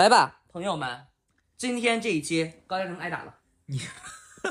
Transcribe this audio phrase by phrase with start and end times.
[0.00, 0.88] 来吧，朋友们，
[1.58, 3.34] 今天这一期高嘉诚挨打了，
[3.66, 3.78] 你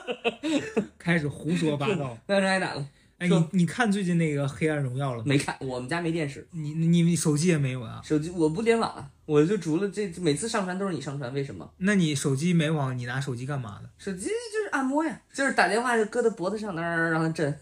[1.00, 2.16] 开始胡说八道。
[2.28, 2.88] 高嘉诚挨打了，
[3.18, 5.24] 哎，你你看最近那个《黑暗荣耀》了吗？
[5.26, 8.00] 没看，我们家没电视，你你你手机也没有啊？
[8.04, 11.68] 手机我不联网啊，我就除了这每次上传都是你上传，为什么？
[11.78, 13.90] 那你手机没网，你拿手机干嘛呢？
[13.98, 17.60] 手机就是按摩呀，就是打电话就搁在脖子上那儿让它震。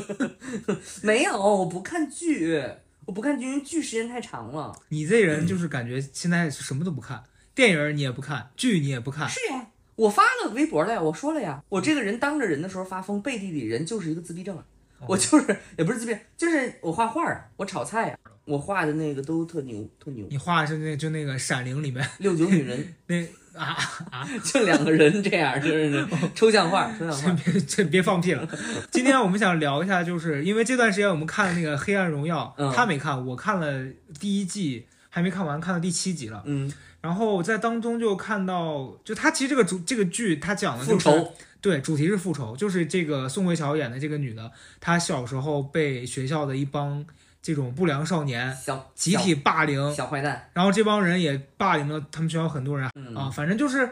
[1.02, 2.64] 没有，我不看剧，
[3.04, 4.74] 我不看剧，因为剧时间太长了。
[4.88, 7.22] 你这人就是感觉现在什么都不看，
[7.54, 9.28] 电影你也不看，剧你也不看。
[9.28, 9.66] 是呀，
[9.96, 14.64] 我发了微博了呀，我说了呀，我这个人当着人的时候发疯，背地里人就是一个自闭症啊。
[15.08, 20.24] 我就是也不是自闭症，就是我画画啊，我炒菜啊，我画的那个都特牛，特牛。
[20.30, 23.76] 你画的是那就那个《闪灵》里面六九女人 那啊
[24.10, 24.26] 啊！
[24.44, 27.32] 就两个人这样，就是那抽象画，抽象画。
[27.44, 28.48] 别这别放屁了。
[28.90, 33.86] 今天我们想聊一下，就是因为这段时间我们看那个《黑暗荣耀》， 嗯他没看，我看了
[34.18, 36.42] 第一季，还没看完，看到第七集了。
[36.46, 44.50] 嗯，然后在当中就看到，就他其实这个主这个剧，他讲的就是复仇，对，主题是复仇，就是这个宋慧乔演的这个女的，
[44.80, 47.04] 她小时候被学校的一帮
[47.42, 50.48] 这种不良少年小集体霸凌小，小坏蛋。
[50.52, 53.90] 然后这帮人也霸凌了他们学校很多人嗯啊，反正就是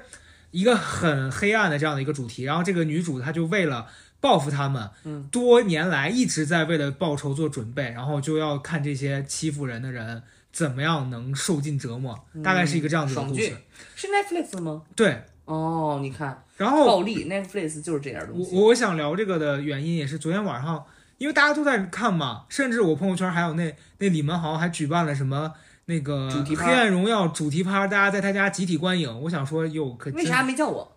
[0.52, 2.44] 一个很黑暗的这样的一个主题。
[2.44, 3.88] 然后这个女主她就为了
[4.20, 13.56] 报复他们，嗯，多年来一直在为了报仇做准备，然后就要看这些欺负人的人怎么样能受尽折磨，大概是一个这样子的故事。
[13.96, 14.82] 是 Netflix 的吗？
[14.94, 18.54] 对，哦，你看，然后暴力 Netflix 就是这样东西。
[18.54, 20.84] 我我想聊这个的原因也是昨天晚上，
[21.20, 25.52] 因为大家都在看嘛，甚至我朋友圈还有那那李文豪还举办了什么
[25.84, 29.20] 那个《黑暗荣耀》主题趴，大家在他家集体观影。
[29.20, 30.96] 我想说，哟，可为啥没叫我？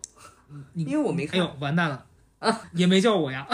[0.71, 1.37] 你因为我没看。
[1.37, 2.05] 哎呦，完蛋了
[2.71, 3.45] 也没叫我呀。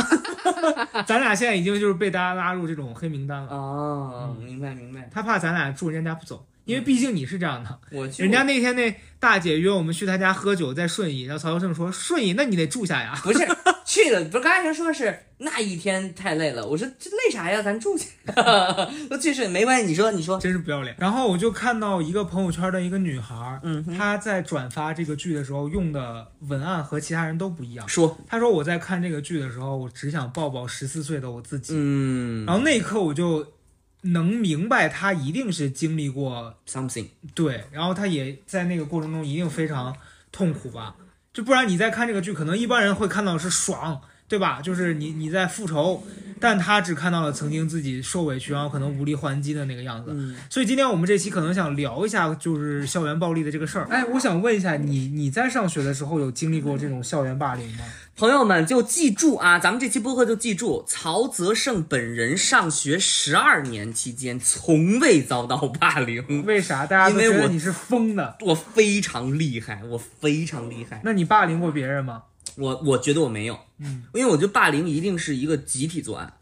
[1.07, 3.47] 咱俩现在已经就是被大家拉入这种黑名单了。
[3.49, 5.09] 哦，明白明白。
[5.11, 7.79] 他怕咱俩住人家家不走，因为毕竟你是这样的。
[7.91, 13.19] 我去人家那天那大姐约我们去她家喝酒，在顺义，然后曹佑胜说顺义，那你得住下呀。
[13.23, 13.39] 不是
[13.89, 16.63] 去了，不是刚才说是那一天太累了。
[16.63, 17.59] 我说这累啥呀？
[17.59, 18.09] 咱住去。
[19.09, 20.39] 都去睡没关系，你说你说。
[20.39, 20.95] 真是不要脸。
[20.99, 27.89] 然后我就看到一个朋友圈的一个女孩儿，嗯，她在转发这个剧的时候用的文案和其他人都不一样。
[27.89, 31.73] 说，她说我在看这个剧的时候，我只想抱抱十四岁的我自己。
[31.75, 33.53] 嗯然后那一刻我就
[34.01, 39.95] 能明白，她一定是经历过，something，对，然后她也在那个过程中一定非常
[40.31, 40.95] 痛苦吧。
[41.39, 44.61] 就不然你在看这个剧，可能一般人会看到是爽，对吧？
[44.61, 46.01] 就是你你在复仇，
[46.39, 50.11] 但他只看到了曾经自己受委屈，然后可能无力还击的那个样子。
[50.13, 53.87] 嗯，所以今天我们这期可能想聊一下，就是校园暴力的这个事儿。
[53.89, 57.83] 哎，我想问一下你，你在上学的时候有经历过这种校园霸凌吗？
[58.15, 66.85] 朋友们就记住啊，咱们这期播客就记住，曹泽胜本人上学十二年期间从未遭到霸凌，为啥？
[66.85, 68.35] 大家都因为我觉得你是疯的。
[68.41, 71.01] 我非常厉害，我非常厉害。
[71.03, 72.23] 那你霸凌过别人吗？
[72.59, 76.33] 我我觉得我没有，嗯，因为我觉得霸凌一定是一个集体作案，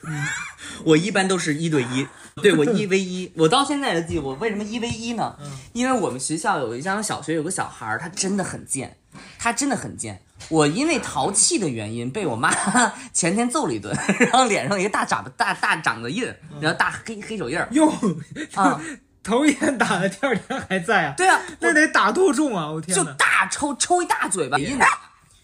[0.84, 2.08] 我一般都是一对一，
[2.42, 5.36] 对我一 v 一，我到现在都记得我为什么一 v 一呢？
[5.42, 8.98] 嗯因为我们学校有一家小学有个小孩儿，他真的很贱，
[9.38, 10.20] 他真的很贱。
[10.50, 12.52] 我因为淘气的原因被我妈
[13.14, 16.24] 前天揍了一顿，然后脸上一个大掌大大掌的印，
[16.60, 17.92] 然后大黑黑手印儿哟，
[18.56, 18.82] 啊，
[19.24, 21.14] 头一天打的，第二天还在啊？
[21.18, 22.72] 对啊，那得打多重啊！
[22.72, 23.04] 我天就！
[23.14, 24.58] 大抽抽一大嘴巴，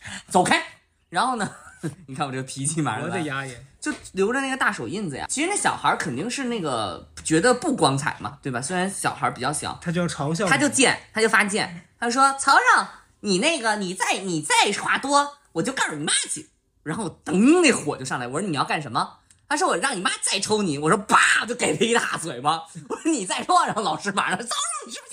[0.30, 0.64] 走开。
[1.10, 1.50] 然后呢，
[2.08, 3.66] 你看我这个脾气马上来我的牙也。
[3.84, 5.26] 就留着那个大手印子呀。
[5.30, 8.62] 其实那小孩儿肯定是那个觉得不光彩嘛，对吧？
[8.62, 12.88] 虽然小孩儿比较小，他就要嘲笑，他就贱，他就发贱，他就说曹让，
[13.20, 16.50] 你那个你再你再话多，我就告诉你妈去。
[16.84, 19.18] 然后噔，那火就上来，我说你要干什么？
[19.50, 22.64] 他说我让你妈再抽你，我说啪就给他一大嘴巴。
[22.88, 25.08] 我说你再说，然后老师马上曹让，你是不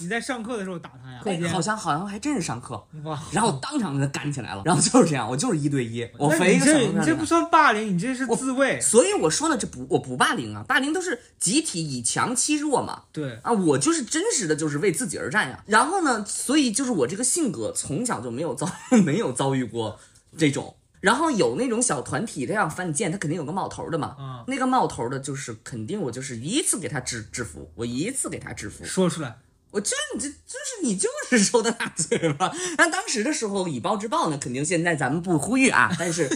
[0.00, 1.48] 你在上课的时候打他呀？
[1.50, 4.62] 好像好像还真是上课，哇，然后当场给他干起来了。
[4.64, 8.80] 然后就是这样，我就是一对一，我你这你这不算霸凌，你这是自卫。
[8.80, 13.02] 所以我说呢，这不我不霸凌啊，霸凌都是集体以强欺弱嘛。
[13.12, 15.62] 对，啊，我就是真实的就是为自己而战呀。
[15.66, 18.70] 然后呢，所以就是我这个性格从小就没有遭
[19.04, 19.98] 没有遭遇过
[20.36, 20.76] 这种。
[21.00, 24.16] 然后有那种小团体这样犯贱，他肯定有个冒头的嘛。
[24.18, 28.84] 嗯那个冒头的就是肯定我就是一次给他制制服，我一次给他制服。
[28.84, 29.38] 说出来。
[29.70, 32.52] 我这你这就是你就是 抽的大嘴巴。
[32.76, 36.28] 那当时的时候以暴制暴呢，肯定现在咱们不呼吁啊，但是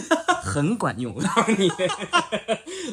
[0.43, 1.69] 很管用，我告诉你，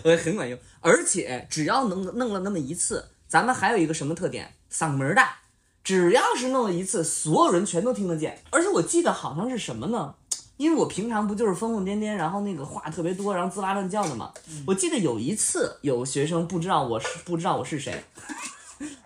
[0.04, 0.58] 呃，很管用。
[0.80, 4.54] 而且只要能弄了那么一次，咱们还有一个什么特点？
[4.72, 5.36] 嗓门大，
[5.84, 8.42] 只要是弄了一次，所有人全都听得见。
[8.50, 10.14] 而且我记得好像是什么呢？
[10.56, 14.30] 因为我平常不就是疯疯癫癫，然后那个话特别多，然后滋哇乱叫的嘛。
[14.66, 18.04] 我记得有一次有学生不知道我是不知道我是谁，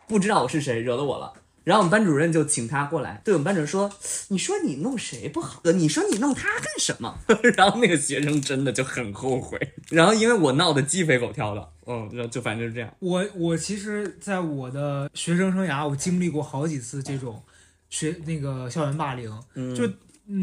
[0.09, 1.33] 不知道我是谁，惹了我了。
[1.65, 3.91] 然后我们班主任就请他过来，对我们班主任说
[4.29, 5.63] ：“你说你弄谁不好？
[5.65, 7.19] 你说你弄他干什么？”
[7.57, 9.59] 然后那个学生真的就很后悔。
[9.89, 12.95] 然后因为我闹得鸡飞狗跳的，嗯，然后就反正是这样。
[12.99, 17.43] 我我其实，在我的学生生涯，我经历过好几次这种
[17.89, 19.85] 学那个校园霸凌，嗯就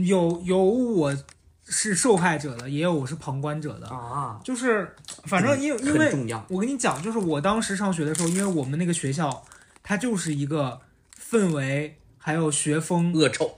[0.03, 1.15] 有有我
[1.67, 4.91] 是受害者的，也有我是旁观者的，啊，就是
[5.25, 6.43] 反正因为因为重要。
[6.49, 9.45] 我跟你讲，就是我当时上学的时候，因为我们那个学校，
[9.83, 10.81] 它就是一个
[11.19, 13.57] 氛围还有学风恶臭，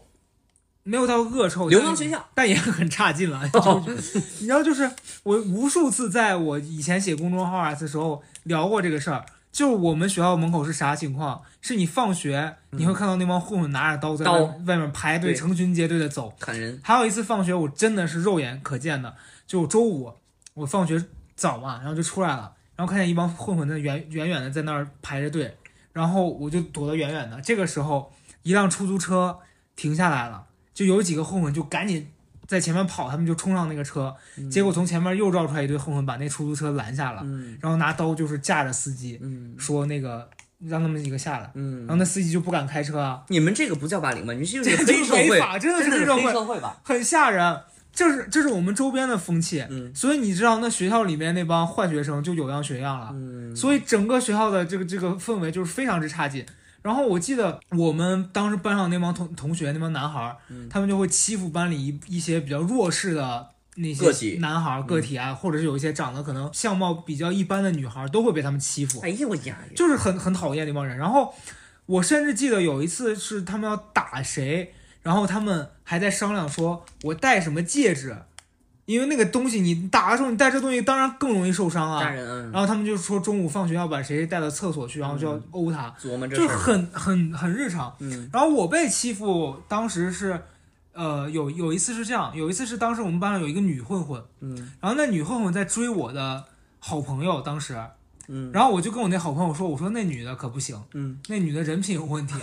[0.84, 2.26] 没有到恶臭，但流氓学校。
[2.34, 3.48] 但也很差劲了。
[3.54, 3.62] 就
[4.02, 4.90] 是你知道，就是
[5.24, 9.26] 我无数次在我以前写公众号啊的时候聊过这个事儿。
[9.52, 11.40] 就是我们学校门口是啥情况？
[11.62, 14.26] 是你放学你会看到那帮混混拿着刀在
[14.66, 16.34] 外面排队，成群结队的走。
[16.40, 19.16] 砍人，还有一次放学，我真的是肉眼可见的，
[19.46, 20.12] 就周五
[20.56, 21.06] 我放学
[21.36, 25.56] 早嘛，然后就出来了，然后看见一帮混混在远远远的在那儿排着队，
[25.94, 27.40] 然后我就躲得远远的。
[27.40, 28.12] 这个时候，
[28.42, 29.40] 一辆出租车
[29.76, 32.10] 停下来了，就有几个混混就赶紧
[32.46, 34.14] 在前面跑，他们就冲上那个车，
[34.52, 40.30] 结果从前面又绕出来一堆混混，把那出租车拦下了，嗯然后拿刀就是架着司机，嗯说那个
[40.60, 44.34] 让他们几个下来，嗯然后那司机就不敢开车啊，你们这个不叫霸凌吧？
[44.34, 46.32] 你们这这是黑社会，真的是黑。
[46.32, 46.78] 社会吧？
[46.84, 47.60] 很吓人。
[47.94, 56.46] 这是这是我们周边的风气，嗯所以你知道那学校里面那帮坏学生就有样学样了，嗯所以整个学校的这个这个氛围就是非常之差劲。
[56.82, 60.36] 然后我记得我们当时班上那帮同同学那帮男孩
[60.70, 69.00] 他们就会欺负班里一一些比较弱势的那些男孩儿个体啊，或者是有一些长得可能相貌比较一般的女孩儿都会被他们欺负。
[69.00, 70.98] 哎呦我呀，就是很很讨厌那帮人。
[70.98, 71.34] 然后
[71.86, 78.18] 我甚至记得有一次是他们要打谁，然后他们还在商量说我戴什么戒指，
[78.86, 82.02] 因为那个东西你打的时候你戴这东西当然更容易受伤啊。
[82.02, 82.52] 家人嗯。
[82.52, 87.96] 然后他们就说中午放学要把谁带到厕所去，然后就要殴他，琢磨这就很很很日常。
[88.00, 88.28] 嗯。
[88.34, 90.42] 然后我被欺负，当时是。
[90.96, 94.56] 呃，有有一次是这样，有一次是当时我们班上有一个女混混，嗯。
[94.80, 96.44] 然后那女混混在追我的
[96.78, 97.76] 好朋友，当时，
[98.28, 98.52] 嗯。
[98.54, 102.36] 然后我就跟我那好朋友说，我说那女的可不行，嗯，那女的人品有问题，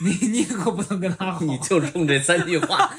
[0.00, 2.92] 你你可不能跟他 好，你就冲这三句话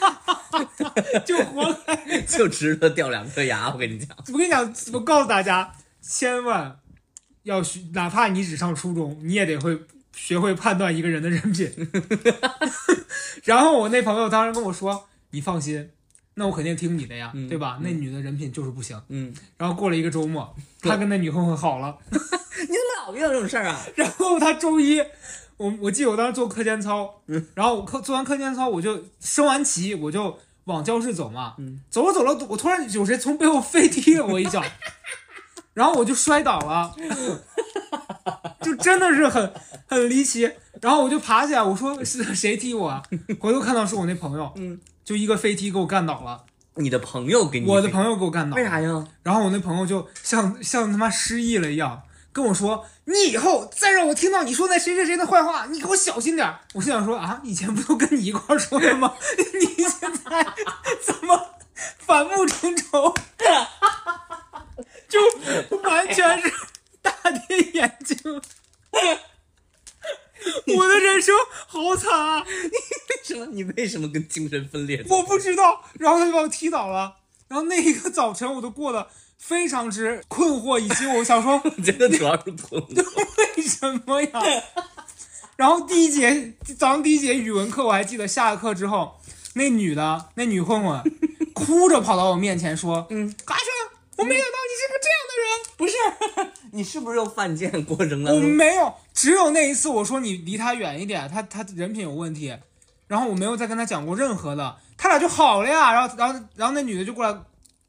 [1.26, 2.22] 就活该。
[2.28, 4.10] 就值得掉两颗牙，我跟你讲。
[4.32, 5.72] 我跟你讲，我告诉大家，
[6.02, 6.80] 千万
[7.44, 9.78] 要学，哪怕你只上初中，你也得会
[10.16, 11.90] 学会判断一个人的人品。
[13.44, 15.90] 然后我那朋友当时跟我说：“你放心，
[16.36, 17.78] 那我肯定听你的呀，嗯对吧？
[17.80, 19.00] 嗯那女的人品就是不行。
[19.10, 21.98] 嗯，”然后过了一个周末，他跟那女混混好了。
[22.12, 23.80] 你怎么老遇到这种事儿啊？
[23.96, 25.00] 然后他周一，
[25.58, 27.22] 我我记得我当时做课间操，
[27.54, 34.64] 然后我课做完课间操，我就升完旗，我就往教室走嘛，嗯走着走着，我突然有谁从背后飞踢了我一脚，
[35.74, 36.94] 然后我就摔倒了，
[38.62, 39.54] 就真的是很
[39.86, 40.50] 很离奇，
[40.82, 43.04] 然后我就爬起来，我说是谁踢我啊？
[43.40, 46.44] 回头看到是我那朋友，嗯，就一个飞踢给我干倒了，
[46.74, 49.08] 你的朋友给你我的朋友给我干倒了，为啥呀？
[49.24, 52.02] 然后我那朋友就像像他妈失忆了一样，
[52.34, 59.14] 跟我说：“你以后再让我听到你说那谁谁谁的坏话，你给我小心点儿。”我心想说啊，以前不都跟你一块儿说的吗？
[59.62, 60.46] 你现在
[61.06, 61.50] 怎么
[62.00, 63.14] 反目成仇？
[65.08, 65.20] 就
[65.84, 66.52] 完全是
[67.02, 67.12] 大
[67.48, 68.18] 跌眼镜。
[70.78, 71.36] 我的人生
[71.68, 72.46] 好惨啊！
[72.46, 75.04] 你为什么你为什么跟精神分裂？
[75.10, 77.16] 我不知道，然后他就把我踢倒了。
[77.48, 82.88] 然后那一个早晨，我都过得非常之困惑，以及我想说 我觉得主要是困惑。
[83.58, 84.42] 为什么呀？
[85.56, 89.20] 然后第一节早上第一节语文课，我还记得下了课之后，
[89.54, 91.02] 那女的那女混混
[91.54, 93.66] 哭着跑到我面前说：“嗯，嘎生，
[94.18, 95.25] 我没想到你是个这样的人。”
[95.78, 95.94] 不是，
[96.72, 98.40] 你是不是又犯贱过扔了我？
[98.40, 102.56] 没有，只有那一次我说你离他远一点，他他人品有问题，
[103.08, 105.92] 然后我没有再跟他讲过任何的，他俩就好了呀。
[105.94, 107.38] 然后然后然后那女的就过来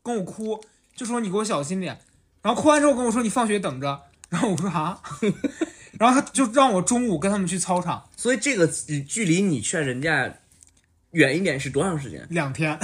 [0.03, 0.61] 跟我哭，
[0.95, 1.99] 就说你给我小心点。
[2.43, 4.03] 然后哭完之后跟我说你放学等着。
[4.29, 5.01] 然后我说啊，
[5.99, 10.33] 然后他就让我中午跟他们去操场所以这个距离你劝人家
[11.13, 12.27] 远一点是多长时间？
[12.31, 12.77] 两天，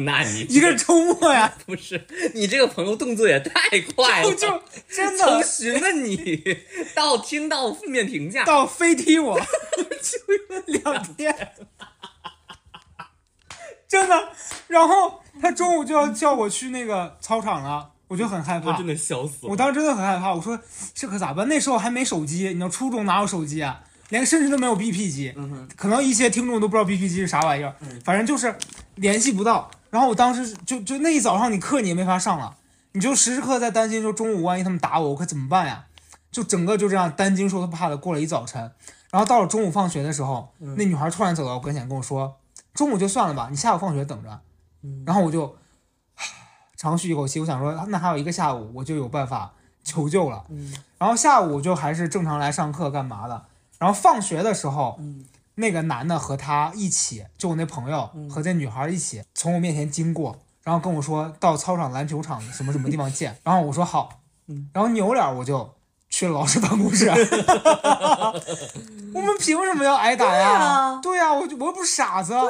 [0.04, 6.42] 那你一个周末呀， 不是你这个朋友动作也太快了，就就 真从的询问你
[6.94, 11.52] 到听到负面评价，到飞踢我，就两天，
[13.88, 14.28] 真的。
[14.68, 18.86] 然后他中午就要叫我去那个操场了，我就很害怕我真。
[18.86, 19.50] 的笑死了。
[19.50, 20.58] 我当时真的很害怕，我说
[20.94, 21.46] 这可咋办？
[21.48, 23.82] 那时候还没手机，你知道初中哪有手机啊？
[24.10, 27.74] 连甚至都没有 BP 机，嗯可能一些听众都不知道 BP 机是啥玩意儿，
[28.04, 28.54] 反正就是
[28.96, 29.70] 联系不到。
[29.90, 32.56] 然后我当时就就那一早上你课你也没法上了，
[32.92, 35.86] 你就时时刻在担心，说中午万一他们打我，我可怎么办呀？
[36.30, 38.70] 就整个就这样担惊受怕的过了一早晨。
[39.10, 42.36] 然后到了中午放学的时候，那女孩突然走到我跟前跟我说
[42.72, 44.40] ：“中午就算了吧，你下午放学等着。”
[45.04, 45.56] 然后我就
[46.78, 49.52] 长吁一口气，我想说，那还有一个下午，我就有办法
[49.82, 50.44] 求救了。
[50.98, 53.46] 然后下午就还是正常来上课干嘛的。
[53.80, 55.00] 然后放学的时候，
[55.56, 63.36] 那个男的和他一起，就我那朋友和这女孩一起从我面前经过，然后跟我说到操场篮球场什么什么地方见。
[63.42, 64.20] 然后我说好，
[64.72, 65.74] 然后扭脸我就
[66.08, 67.08] 去了老师办公室。
[69.12, 71.00] 我们凭什么要挨打呀？
[71.02, 72.32] 对呀、我就我又不是傻子。
[72.32, 72.46] 对呀、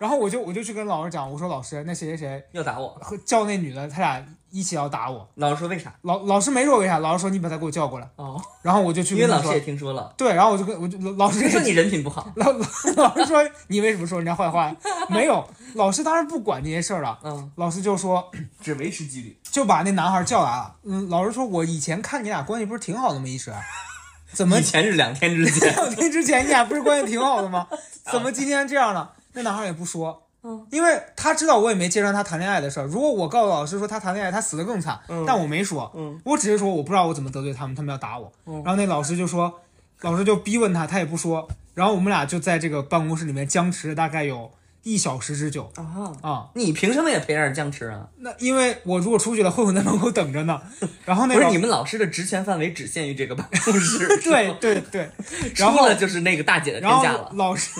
[0.00, 5.28] 然后我就我就去跟老师讲，我说老师，那谁谁谁要打我，和叫那女的，他俩一起要打我。
[5.36, 5.94] 老师说为啥？
[6.02, 8.08] 老老师没说为啥，老师说你把他给我叫过来。
[8.16, 12.30] 哦，然后我就去跟他说因为老师也，听说了，对，然后我就跟我就老师说你人品不好。
[12.36, 12.60] 老老
[12.96, 14.74] 老师说你为什么说人家坏话？
[15.08, 17.18] 没有，老师当然不管这些事儿了。
[17.22, 18.30] 嗯，老师就说
[18.60, 19.36] 只维持纪律。
[19.50, 20.76] 就把那男孩叫来了。
[20.84, 23.26] 嗯，老师说我以前看你俩关系不是挺好的吗？
[23.26, 23.52] 一直，
[24.32, 25.70] 怎么以前是两天之前。
[25.74, 27.66] 两天之前你俩不是关系挺好的吗？
[28.10, 29.12] 怎么今天这样了？
[29.32, 30.22] 那男孩也不说。
[30.42, 32.86] 嗯，因为他知道我也没揭穿他谈恋爱的事儿。
[32.86, 34.98] 如果我告诉老师说他谈恋爱，他死的更惨。
[35.08, 38.32] 嗯但我没说，嗯我只是说我不知道我怎么得罪他们，他们要打我。
[38.46, 39.60] 嗯然后那老师就说，
[40.00, 41.48] 老师就逼问他，他也不说。
[41.74, 44.50] 然后我们俩就在这个办公室里面僵持了大概有
[44.82, 46.48] 一小时之久啊，啊。
[46.54, 48.08] 你凭什么也陪着僵持啊？
[48.18, 50.60] 那因为我如果出去了，混混在门口等着呢。
[51.04, 55.10] 然后那老不是你们老师的职权范围只限于这个办公室，对 对对，
[55.56, 57.30] 然出后了就是那个大姐的天然后下了。
[57.34, 57.70] 老师，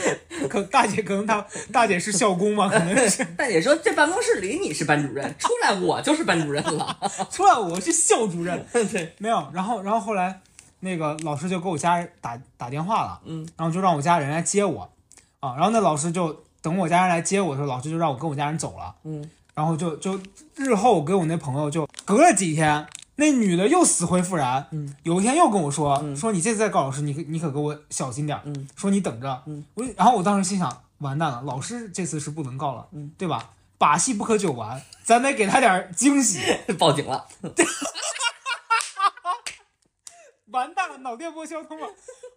[0.48, 6.96] 可大姐可能她大姐是校工嘛，可能是 大姐说这办公室里你是班主任，出来我就是班主任了。
[7.30, 9.48] 出来我是校主任，对，没有。
[9.52, 10.40] 然后然后后来
[10.80, 14.90] 那个老师就给我家人打打电话了，嗯，然后就让我家人来接我
[15.40, 15.54] 啊。
[15.56, 20.20] 然后那老师就等我家人来接我的时候，老师就让我跟我家人走了，嗯，然后就就
[20.54, 22.86] 日后跟我那朋友就隔了几天。
[23.16, 28.40] 那女的又死灰复燃，嗯，有一天又跟我说，说你这次再告老师，你可你可给我小心点
[28.76, 33.50] 说你等着，嗯，我然后我当时心想，完蛋了，老师这次是不能告了，嗯，对吧？
[33.78, 36.40] 把戏不可久玩，咱得给他点惊喜。
[36.78, 37.26] 报警了。
[40.52, 41.86] 完蛋了，脑电波消通了。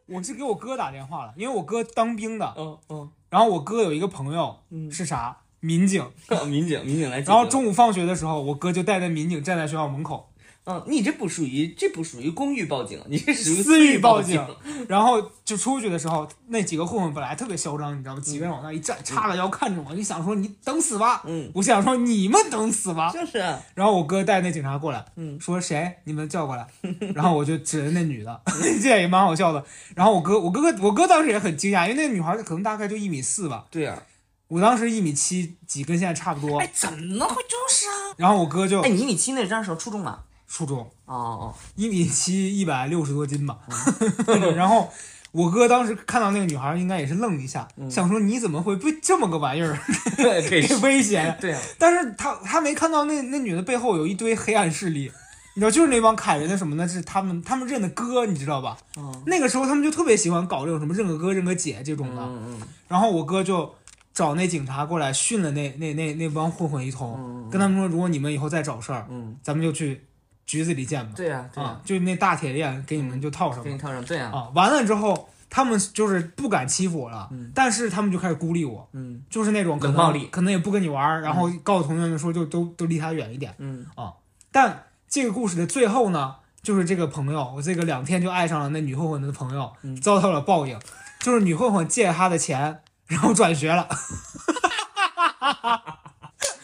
[0.08, 6.06] 我是给我哥打电话了，因为我哥当兵的，嗯嗯，然后我哥有一个朋友嗯是啥民警，
[6.48, 7.20] 民警民警来。
[7.20, 10.29] 然后中午放学的时候，我哥就带着民警站在学校门口，
[10.70, 14.40] 嗯，你这不属于这不属于公寓报警，你这属于私域报警。
[14.88, 18.22] 然后就出去的时候，那几个混混本来特别嚣张，你知道吗？
[18.22, 21.24] 几个人往那一站，叉着腰看着我，就想说你等死吧。
[21.26, 23.12] 嗯，我想说你们等死吧。
[23.12, 25.96] 就是啊，然后我哥带那警察过来，嗯说谁？
[26.04, 26.68] 你们叫过来。
[27.16, 28.42] 然后我就指着那女的，
[28.80, 29.66] 这也蛮好笑的。
[29.96, 34.04] 然后我哥，我哥哥，我哥当时也很惊讶，因为那个女孩可能大概就一米四吧，对啊。
[34.50, 36.60] 我当时一米七几，跟现在差不多。
[36.60, 37.94] 哎，怎么会就是啊？
[38.18, 40.22] 然后我哥就哎，你一米七那张时候初中嘛？
[40.50, 43.60] 初中哦哦，一米七，一百六十多斤吧。
[44.58, 44.90] 然后
[45.32, 49.78] 我哥当时看到那个女孩，应该也是愣了一下，想说你怎么会被这么个玩意儿
[50.50, 51.34] 给威胁？
[51.40, 55.12] 对啊，但是他他没看到那那女的背后有一堆黑暗势力，
[55.54, 58.76] 你知道，就是那帮凯人的什么的，是他们他们认的哥，你知道吧？
[58.98, 62.22] 嗯那个时候他们就特别喜欢搞这种什么认个哥认个姐这种的。
[62.24, 63.72] 嗯嗯然后我哥就
[64.12, 70.02] 找那警察过来训了那那那那帮混混一通，嗯跟他们说，如果你们以后再找事儿，嗯，咱们就去
[70.50, 71.14] 局子里见吧。
[71.16, 73.66] 对啊对啊啊，，就那大铁链给你们就套上吧。
[73.66, 75.30] 给你套上，对啊，啊，完了之后。
[75.52, 83.56] 他们就是不敢欺负我了，但是他们就开始孤立我，嗯就是那种可能冷暴力可能也不跟你玩儿，然后告诉同学们说就都都离他远一点。
[83.58, 84.14] 嗯啊
[84.52, 90.80] 但这个故事的最后呢，就是这个朋友，我这个两天就爱上了那女混混的朋友，嗯遭到了报应，
[91.20, 93.90] 就是女混混借他的钱，然后转学了。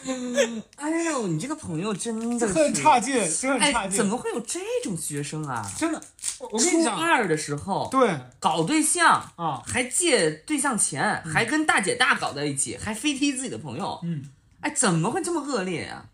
[0.76, 5.68] 哎呦，你这个朋友真的很差劲，真很差哎，怎么会有这种学生啊？
[5.76, 6.00] 真的？
[6.38, 14.24] 我我跟你初，二的时候对搞对象，啊，还借对象钱，还跟大姐大搞在一起，还飞踢自己的朋友，嗯，
[14.60, 16.06] 哎，怎么会这么恶劣呀、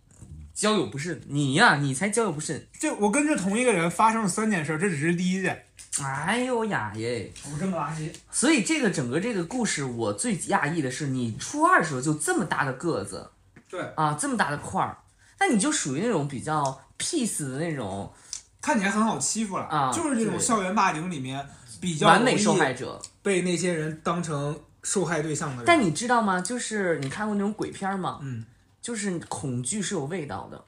[0.54, 2.68] 交友不慎，你呀、你才交友不慎。
[2.78, 5.64] 这我跟这同一个人发生了三件事，这只是第一件。
[6.02, 7.30] 哎呦呀耶！
[7.44, 13.28] 我这么垃圾，所以这个整个这个故事，我最讶异的是，你初二的时候就这么大的个子
[13.72, 14.98] 对，啊，这么大的块儿，
[15.40, 18.12] 那你就属于那种比较 peace 的那种
[18.60, 21.48] 看起来很好欺负了啊就是这种校园霸凌里面
[21.80, 23.00] 比较完美受害者。
[23.22, 25.64] 被那些人当成受害对象的人。
[25.64, 26.38] 但你知道吗？
[26.42, 28.18] 就是你看过那种鬼片吗？
[28.20, 28.44] 嗯，
[28.82, 30.62] 就是恐惧是有味道的。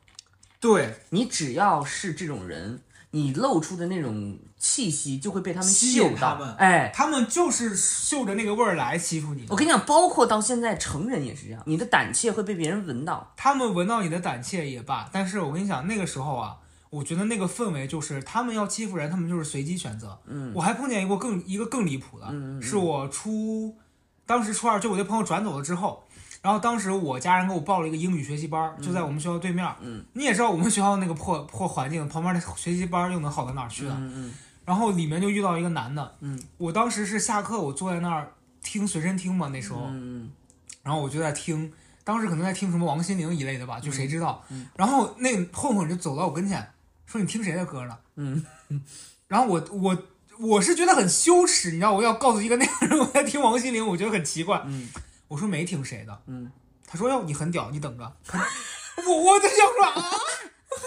[0.58, 2.80] 对，你只要是这种人，
[3.14, 6.11] 你露出的那种气息就会被他们吸嗅到。
[6.11, 9.56] 引他们哎，他们就是嗅着那个味儿来欺负你我。
[9.56, 13.33] 跟你讲，包括到现在成人也是这样，你的胆怯会被别人闻到。
[13.37, 16.56] 他们闻到你的胆怯也罢，但是我跟你讲，那个时候啊，
[16.90, 20.18] 我觉得那个氛围就是他们要欺负人，他们就是随机选择。
[20.26, 23.76] 嗯，我还碰见一个更一个更离谱的，嗯嗯嗯是我初
[24.26, 26.03] 当时初二，就我那朋友转走了之后，
[26.44, 29.66] 然后当时我家人给我报了一个英语学习班，就在我们学校对面。
[29.80, 33.96] 嗯，你也知道我们学校那个破破环境，旁边的学习班又能好到哪儿去啊？
[33.98, 34.34] 嗯嗯
[34.66, 38.30] 然后里面就遇到一个男的，嗯，我当时是下课，我坐在那儿
[38.62, 40.30] 听随身听嘛，那时候，嗯
[40.82, 41.72] 然后我就在听，
[42.04, 44.44] 当时可能在听什么王心凌一类的吧，就谁知道。
[44.50, 46.70] 嗯然后那个混混就走到我跟前，
[47.06, 47.96] 说你听谁的歌呢？
[48.16, 48.44] 嗯，
[49.28, 50.02] 然后我我
[50.38, 54.62] 我是觉得很羞耻，你知道，我要告诉一个那个人我在听王心凌，我觉得很奇怪。
[54.66, 54.88] 嗯
[55.28, 56.50] 我说没听谁的，嗯，
[56.86, 58.12] 他说哟你很屌，你等着。
[59.06, 60.10] 我我在想说啊，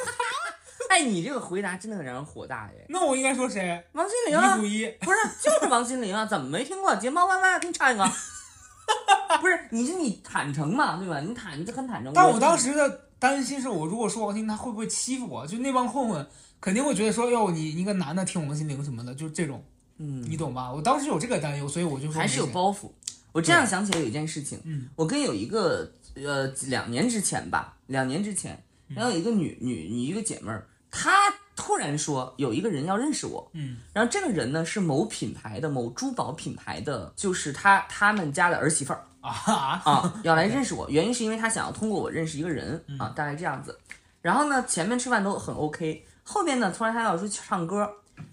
[0.90, 2.86] 哎，你这个回答真的很让人火大耶！
[2.90, 3.84] 那我应该说谁？
[3.92, 4.88] 王心凌啊一。
[5.02, 6.96] 不是，就是王心凌啊，怎么没听过？
[6.96, 8.04] 睫毛弯弯，给你唱一个。
[9.42, 11.20] 不是，你是你坦诚嘛，对吧？
[11.20, 12.14] 你坦，你这很坦诚。
[12.14, 12.90] 但我当时的
[13.20, 15.46] 担心是我如果说王心凌，他会不会欺负我？
[15.46, 16.26] 就那帮混混
[16.62, 19.64] 肯定会觉得说哟你一个男的听王心凌什么的，就这种，
[19.98, 20.72] 嗯，你懂吧？
[20.72, 22.90] 我当时有这个担忧，所以我就说还是有包袱。
[23.38, 31.12] 我这样想起来有一件事情，嗯，我跟有一个呃两年之前吧，两年之前，然后有一个女女女一个姐妹儿，她
[31.56, 39.32] 突然说有一个人要认识我，嗯，然后这个人呢是某品牌的某珠宝品牌的，就是他他们家的儿媳妇儿啊。
[39.86, 43.78] 啊， 要来认识我，原因是因为她想要通过我认识一个人啊，大概这样子。
[44.24, 47.88] 然后呢，前面吃饭都很 OK，后面呢，突然她要出去唱歌，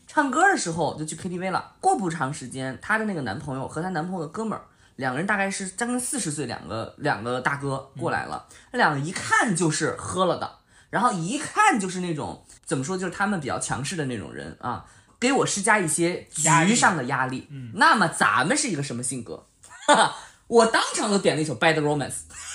[0.07, 1.75] 唱歌的时候就去 KTV 了。
[1.79, 4.65] 过不长时间，她的那个男朋友和她男朋友的哥们儿，
[4.97, 10.59] 两个人大概是将近四十岁，两个两个大哥过来了，那两个一看就是喝了的，
[10.91, 14.85] 然后一看就是那种怎么说，就是他们比较强势的那种人啊，
[15.19, 17.49] 给我施加一些局上的压力。
[17.51, 19.47] 嗯，那么咱们是一个什么性格？
[19.87, 22.13] 哈哈，我当场就点了一首《Bad Romance》。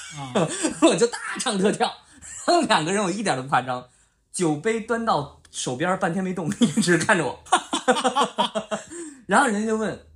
[0.10, 0.34] 啊！
[0.82, 1.88] 我就大唱特跳，
[2.48, 3.86] 然 后两个人我一点都不夸张，
[4.34, 7.44] 酒杯端到手边儿半天没动， 一直看着我，
[9.28, 10.09] 然后人家就问。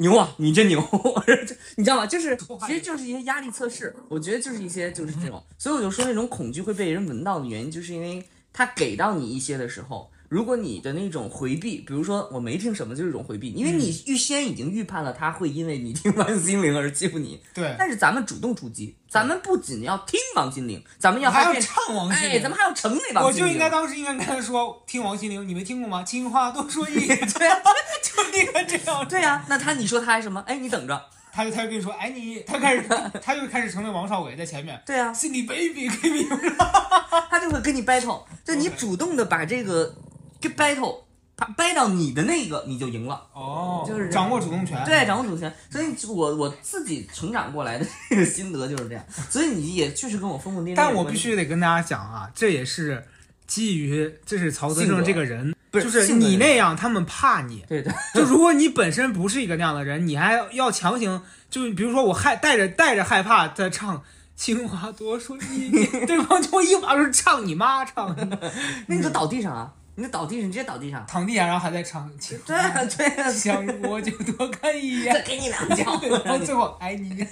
[0.00, 0.80] 牛啊，你真牛！
[1.26, 2.06] 这你知道吗？
[2.06, 23.46] 就是其实就是一些压力测试，我觉得就是一些就是这种，所以我就说那种恐惧会被人闻到的原因，就是因为他给到你一些的时候，如果你的那种回避，比如说我没听什么，就是一种回避，因为你预先已经预判了他会因为你听王心凌而欺负你，对，但是咱们主动出击，咱们不仅要听王心凌，咱们要还要唱王心哎，凌咱们还要成为王心凌。
[23.46, 26.02] 我就应该当时应该跟他说听王心凌，你没听过吗？
[26.04, 27.58] 情话多说一点， 对啊，
[28.02, 29.08] 就应该这样。
[29.08, 30.44] 对呀、那他你说他还什么？
[30.46, 31.06] 哎，你等着。
[31.30, 32.82] 他就他就跟你说，哎你，他开始
[33.22, 36.26] 他就开始成为王少伟在前面，对呀、心里 baby baby，
[37.30, 39.94] 他就会跟你 battle，就你主动的把这个
[40.40, 41.00] 跟 battle，
[41.36, 43.26] 他掰到你的那个，你就赢了。
[43.32, 44.82] 哦，就是掌握主动权。
[44.84, 45.52] 对，掌握主动权。
[45.70, 49.04] 所以我我自己成长过来的这个心得就是这样。
[49.30, 50.74] 所以你也确实跟我疯疯癫癫。
[50.76, 53.04] 但我必须得跟大家讲啊，这也是
[53.46, 57.64] 基于这是曹德正这个人，不是就是你那样，他们怕你。
[57.68, 64.02] 对对，就如果你本身不是一个那样的人，你还要强行，就比如说我害带着带着害怕在唱。
[64.38, 68.14] 情话多说一点，对方就一把就唱你妈唱，
[68.86, 71.04] 那你就倒地上啊，你就倒地上，你直接倒地上。
[71.08, 72.08] 躺地下然后还在唱，
[72.46, 76.00] 对啊对啊，想我就多看一眼再眼，给你两 脚。
[76.24, 77.26] 然后最后挨你。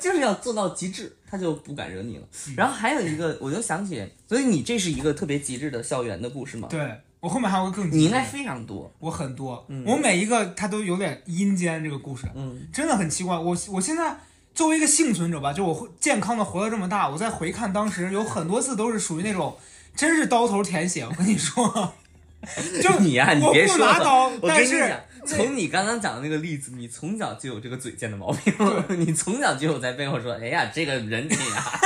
[0.00, 2.24] 就是要做到极致，他就不敢惹你了。
[2.56, 6.66] 然后还有一个，我就想起，所以你这是一个特别极致的校园的故事吗？
[6.68, 8.92] 对我后面还有个更你应该非常多。
[8.98, 13.36] 我很多，我每一个他都有点阴间这个故事，嗯，真的很奇怪。
[13.36, 14.16] 我我现在
[14.54, 19.56] 作为一个幸存者吧，就我会健康的活到这么大，我再回看当时有很多次都是属于那种
[19.96, 21.04] 真是刀头舔血。
[21.04, 21.94] 我跟你说，
[22.82, 28.54] 就你呀、你别说了拿刀，我但是跟你讲，从你刚刚讲的那个例子，你从小就有这个嘴贱的毛病，
[29.00, 31.80] 你从小就有在背后说，哎呀，这个人品啊，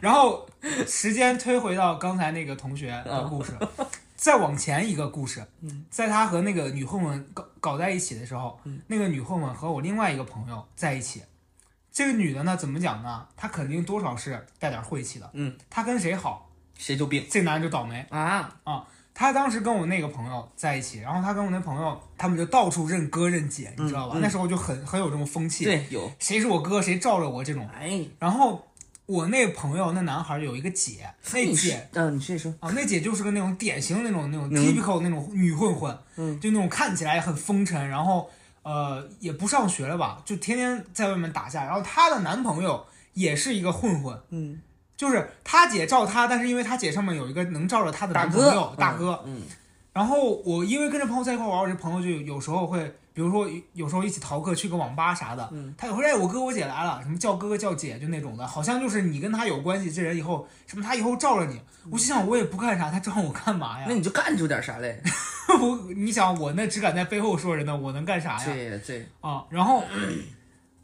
[0.00, 0.48] 然后
[0.86, 3.52] 时间推回到刚才那个同学的故事，
[4.16, 5.44] 再往前一个故事，
[5.90, 11.22] 在他和那个女混混搞搞在一起的时候，那个女混混和我另外一个朋友在一起。
[11.92, 13.26] 这个女的呢，怎么讲呢？
[13.36, 15.28] 她肯定多少是带点晦气的。
[15.32, 16.48] 嗯，她跟谁好，
[16.80, 18.04] 谁就病这男人就倒霉。
[18.08, 18.84] 啊，啊！
[19.12, 24.14] 他当时跟我那个朋友在一起，然后他跟我那朋友，他们就到处认哥认姐，你知道吧？
[24.16, 27.68] 嗯那时候就很很有这种风气，对，有，谁是我哥，谁罩着我这种。
[27.78, 28.66] 哎，然后
[29.04, 38.30] 我那朋友那男孩有一个姐，那你姐是，嗯，你继续说，啊，那姐就是个那种典型那种那种嗯 typical 那种女混混，嗯，就那种看起来很风尘，然后
[38.62, 41.64] 呃也不上学了吧，就天天在外面打架。
[41.64, 44.62] 然后她的男朋友也是一个混混，嗯，
[45.00, 49.40] 就是他姐罩他，但是因为他姐上面有一个能罩着他的男朋友，大哥，嗯，
[49.94, 52.84] 然后我因为跟着朋友在一块玩，我这朋友就有时候会，
[53.14, 61.58] 比如说有时候一起逃课去个网吧啥的，嗯他也会哎我哥我姐来了，什么叫哥哥叫姐就那种的，好像就是你跟他有关系，这人以后什么他以后罩着你。
[61.90, 63.94] 我心想我也不干啥，他罩我干嘛呀那？
[63.94, 65.00] 你就干出点啥来？
[65.58, 68.44] 我你想我那只敢在背后说人呢，我能干啥呀？
[68.44, 69.82] 对对，啊，然后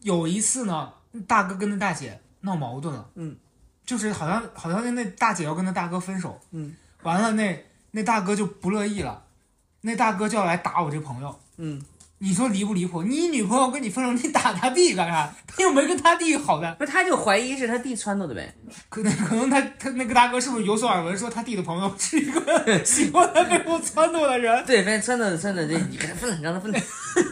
[0.01, 0.91] 有一次呢，
[1.27, 3.37] 大哥跟那大姐闹矛盾了，嗯，
[3.87, 9.23] 就是好像好像那那大姐要跟那大哥分手，嗯，完了那那大哥就不乐意了，
[9.83, 11.81] 那大哥就要来打我这朋友，嗯，
[12.19, 13.03] 你说离不离谱？
[13.03, 15.33] 你女朋友跟你分手，你打他弟干啥？
[15.47, 18.55] 他又没跟他弟好的，不是他就怀疑是他弟撺掇的呗。
[18.89, 24.65] 可能 可能他他那个大哥是不是有所耳闻，说他弟的朋友是一个 喜欢他背后撺掇的人？
[24.67, 26.79] 对，反正撺掇撺掇，这你跟他分了，让他分了，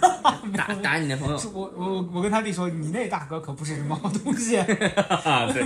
[0.57, 1.38] 打打你那朋友。
[1.53, 4.57] 我我我跟他弟说，你那大哥可不是什么好东西。
[4.57, 5.62] 啊，对。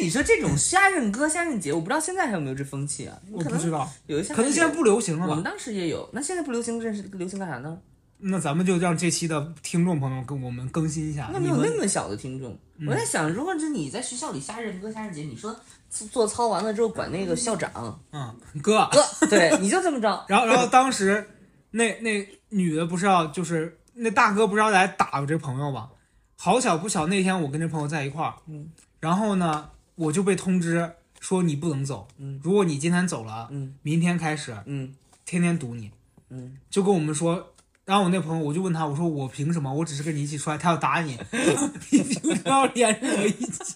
[0.00, 3.16] 哎，你说这种瞎认哥、瞎认姐，我不知道现在还有没有这风气啊？
[3.30, 5.44] 我不知道，有一些可能现在不流行了吧我们？
[5.44, 7.78] 当时也有，那现在不流行，这是流行干啥呢？
[8.22, 11.30] 那咱们就让这期的听众朋友跟我们更新一下。
[11.32, 12.58] 那没有那么小的听众。
[12.86, 15.54] 我在想，如果是你在学校里瞎认哥、瞎认姐，你说
[15.88, 20.24] 做做操完了之后管那个校长嗯，哥，哥，对，你就这么着。
[20.28, 21.26] 然后然后当时
[21.70, 25.88] 那那女的不是要就是那大哥不是要来打我这朋友吗？
[26.36, 29.68] 好巧不巧，那天我跟这朋友在一块儿，嗯，然后呢
[30.00, 35.90] 我就被通知说你不能走，嗯，如果你今天走了，嗯明天开始嗯天天堵你，
[36.30, 37.54] 嗯，就跟我们说。
[37.86, 39.74] 然后我那朋友，我就问他，我说我凭什么？
[39.74, 41.18] 我只是跟你一起出来，他要打你，
[41.90, 43.74] 你就要连着我一起，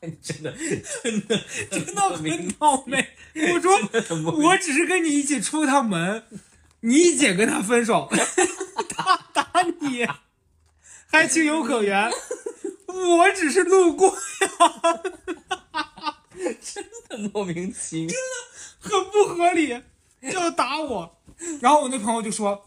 [0.22, 0.54] 真的
[1.02, 1.38] 真的
[1.70, 3.06] 真的很倒霉。
[3.52, 6.24] 我说我只是跟你一起出趟门，
[6.80, 8.08] 你姐跟他分手，
[8.88, 9.46] 他打
[9.80, 10.06] 你，
[11.08, 12.10] 还情有可原。
[12.94, 14.16] 我只是路过，呀，
[16.60, 18.08] 真的莫名其妙。
[18.08, 19.68] 真的很不合理，
[20.22, 21.18] 就要打我。
[21.60, 22.66] 然后我那朋友就说：“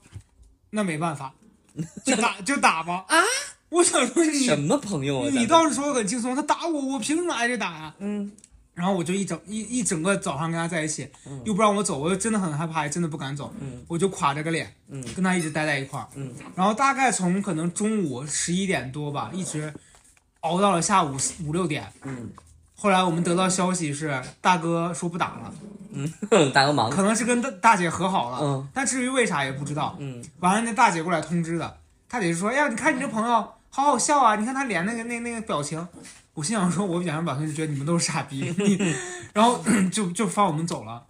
[0.71, 1.33] 那没办法，
[2.05, 3.23] 就打就打吧。”啊！
[3.69, 5.29] 我想说你什么朋友啊？
[5.31, 8.31] 你倒是说的很轻松，他打我，我凭什么挨着打呀、嗯
[8.73, 11.09] 然后我就一整一一整个早上跟他在一起，
[11.45, 19.73] 又不让我走，我就真的很害怕，也真的不敢走，嗯我就垮着个脸，嗯跟他一直待在一块儿，嗯然后大概从可能中午十一点多吧，一直
[20.41, 21.91] 熬到了下午四五六点。
[22.03, 22.29] 嗯
[22.79, 25.53] 后来我们得到消息是大哥说不打了，
[25.93, 26.07] 嗯，
[26.53, 26.91] 打个忙。
[26.91, 29.95] 可能是跟大大姐和好了，嗯但至于为啥也不知道。
[29.99, 33.33] 嗯完了，那大姐过来通知的，大姐就说：“哎呀，你看你这朋友
[33.71, 35.87] 好好笑啊，你看他脸那个那那个表情。”
[36.35, 38.53] 我心想说，我脸上表情就觉得你们都是傻逼，
[39.33, 39.59] 然后
[39.91, 41.03] 就就放我们走了。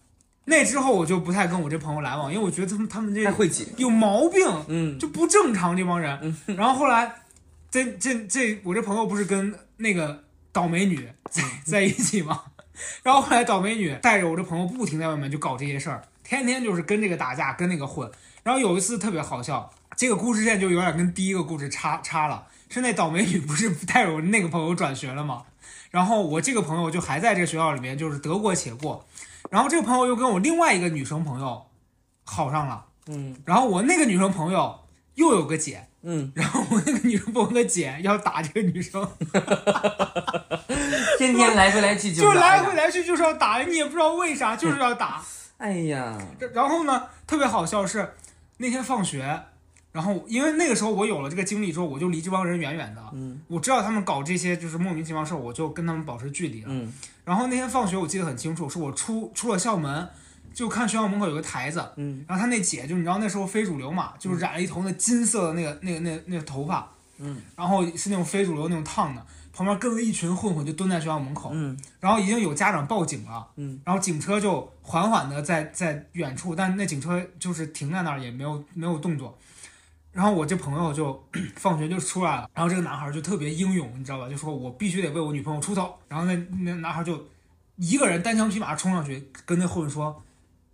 [0.46, 3.68] 那之后我就不太跟我这朋友来往，因为我觉得他们他们这会挤。
[3.76, 6.34] 有毛病，嗯就不正常这帮人。
[6.46, 7.12] 然后后来，
[7.78, 12.42] 这这这我这朋友不是跟那个倒霉女在 在一起吗？
[13.04, 18.10] 然后后来倒霉女带着我这朋友不停在外面就搞这些事儿，天天就是跟这个打架，跟那个混。
[18.44, 22.48] 然后有一次特别好笑，这个故事线就有点跟第一个故事差差了。
[22.70, 25.44] 是那倒霉女不是带着我那个朋友转学了吗？
[25.92, 29.06] 然后我这个朋友就还在这个学校里面，就是得过且过。
[29.52, 31.68] 然后这个朋友又跟我另外一个女生朋友
[32.24, 32.86] 好上了。
[33.08, 34.82] 嗯然后我那个女生朋友
[35.16, 39.06] 又有个姐，嗯， 然后我那个女生朋友的姐要打这个女生，
[41.18, 42.76] 天天来回来去就是来回。
[42.76, 45.22] 来去就是要打，你也不知道为啥，就是要打。
[45.58, 46.18] 哎呀，
[46.54, 48.14] 然后呢，特别好笑是
[48.58, 49.42] 那天放学，
[49.92, 53.02] 然后因为那个时候我有了这个经历之后，我就离这帮人远远的。
[53.14, 56.68] 嗯我知道他们搞这些就是莫名其妙事儿，我就跟他们保持距离了。
[56.70, 56.94] 嗯
[57.26, 60.08] 然后那天放学我记得很清楚，是我出出了校门，
[60.58, 79.38] 就看学校门口有个台子，嗯然后他那姐就你知道那时候非主流嘛，就是染了一头那金色的那个那个那个那个头发，嗯，然后是那种非主流那种烫的，旁边跟了一群混混就蹲在学校门口，嗯然后已经有家长报警了，嗯，然后警车就缓缓的在在远处，但那警车就是停在那儿也没有没有动作。
[80.12, 81.24] 然后我这朋友就
[81.56, 84.28] 放学就出来了，然后这个男孩就特别英勇，你知道吧？
[84.28, 85.93] 就说我必须得为我女朋友出头。
[86.08, 87.24] 然后那那男孩就
[87.76, 90.24] 一个人单枪匹马冲上去，跟那混混说：“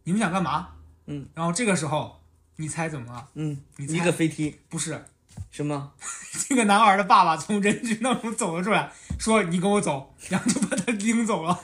[0.04, 0.70] 你们想干嘛？”
[1.08, 1.28] 嗯。
[1.34, 2.22] 然后这个时候，
[2.58, 3.28] 你猜怎么了？
[3.36, 5.04] 嗯，你猜一个飞踢，不是
[5.52, 5.92] 什么？
[6.48, 11.60] 这个男孩的爸爸从人群当中走了出来，说：“你跟我走。”然后就把他拎走了。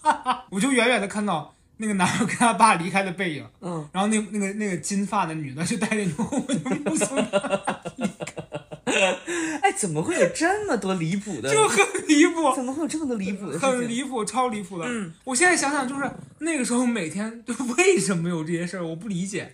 [0.50, 7.73] 我就远远的看到那个男孩跟他爸离开的背影，嗯，然后那那个那个金发的女的就带着牛，我就目送他，
[9.62, 11.52] 哎，怎么会有这么多离谱的？
[11.52, 13.58] 就很离谱，怎么会有这么多离谱的？
[13.58, 14.84] 很离谱，超离谱的。
[14.88, 19.52] 嗯我现在想想，就是那个时候每天就为什么有这些事儿，我不理解。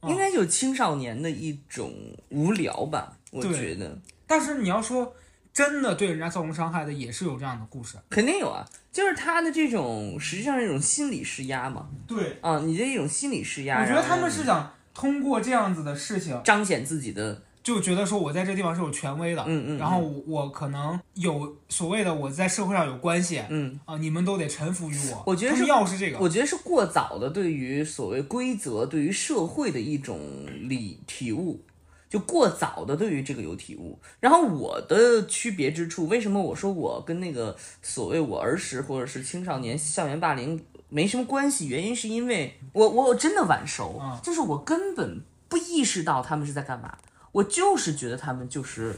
[0.00, 1.92] 哦应该有青少年的一种
[2.28, 3.98] 无聊吧，我觉得。
[4.26, 5.14] 但是你要说
[5.52, 7.96] 真的对人家造成伤害的，也是有这样的故事。
[8.10, 25.24] 肯定有啊，就是他的这种实际上是一种心理施压嘛，对，啊，你的一种心理施压，我觉得他们是想通过这样子的事情，彰显自己的，就觉得说我在这地方是有权威的，嗯嗯，然后我我可能有所谓的我在社会上有关系嗯，啊，你们都得臣服于我。
[25.26, 30.20] 我觉得是们要是这个，我觉得是过早的对于所谓规则、对于社会的一种
[30.68, 31.60] 理体悟，
[32.08, 33.98] 就过早的对于这个有体悟。
[34.20, 41.66] 然后我的区别之处，为什么我说我跟那个所谓我儿时或者是青少年校园霸凌没什么关系？
[41.66, 46.96] 原因是因为我我真的晚熟，啊就是我根本不意识到他们是在干嘛，
[47.32, 48.94] 我就是觉得他们就是，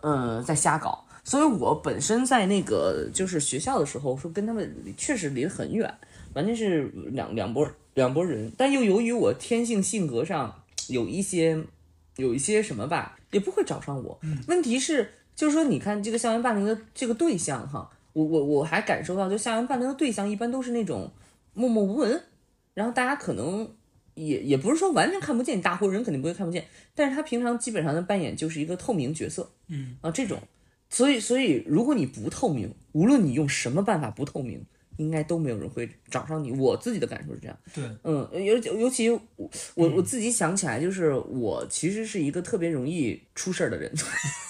[0.00, 1.04] 呃，在瞎搞。
[1.24, 5.92] 所以我本身在那个就是学校的时候，说跟他们确实离得很远，
[6.32, 8.50] 完全是两两拨两拨人。
[8.56, 11.62] 但又由于我天性性格上有一些
[12.16, 14.18] 有一些什么吧，也不会找上我。
[14.46, 21.12] 问题是，就是说，你看这个校园霸凌的这个对象哈，我我我还感受到，就校园霸凌的对象一般都是那种
[21.52, 22.22] 默默无闻，
[22.72, 23.70] 然后大家可能
[24.26, 30.38] 也也不是说完全看不见，大活人肯定不会看不见，但是他平常基本上的扮演就是一个透明角色，嗯啊这种，
[30.90, 34.64] 所以所以如果你不透明，无论你用什么办法不透明，
[34.96, 36.50] 应该都没有人会找上你。
[36.50, 37.56] 我自己的感受是这样。
[37.72, 39.20] 对，嗯，尤尤其我
[39.76, 43.92] 我我自己想起来，就是我其实是一个特别容易出事儿的人。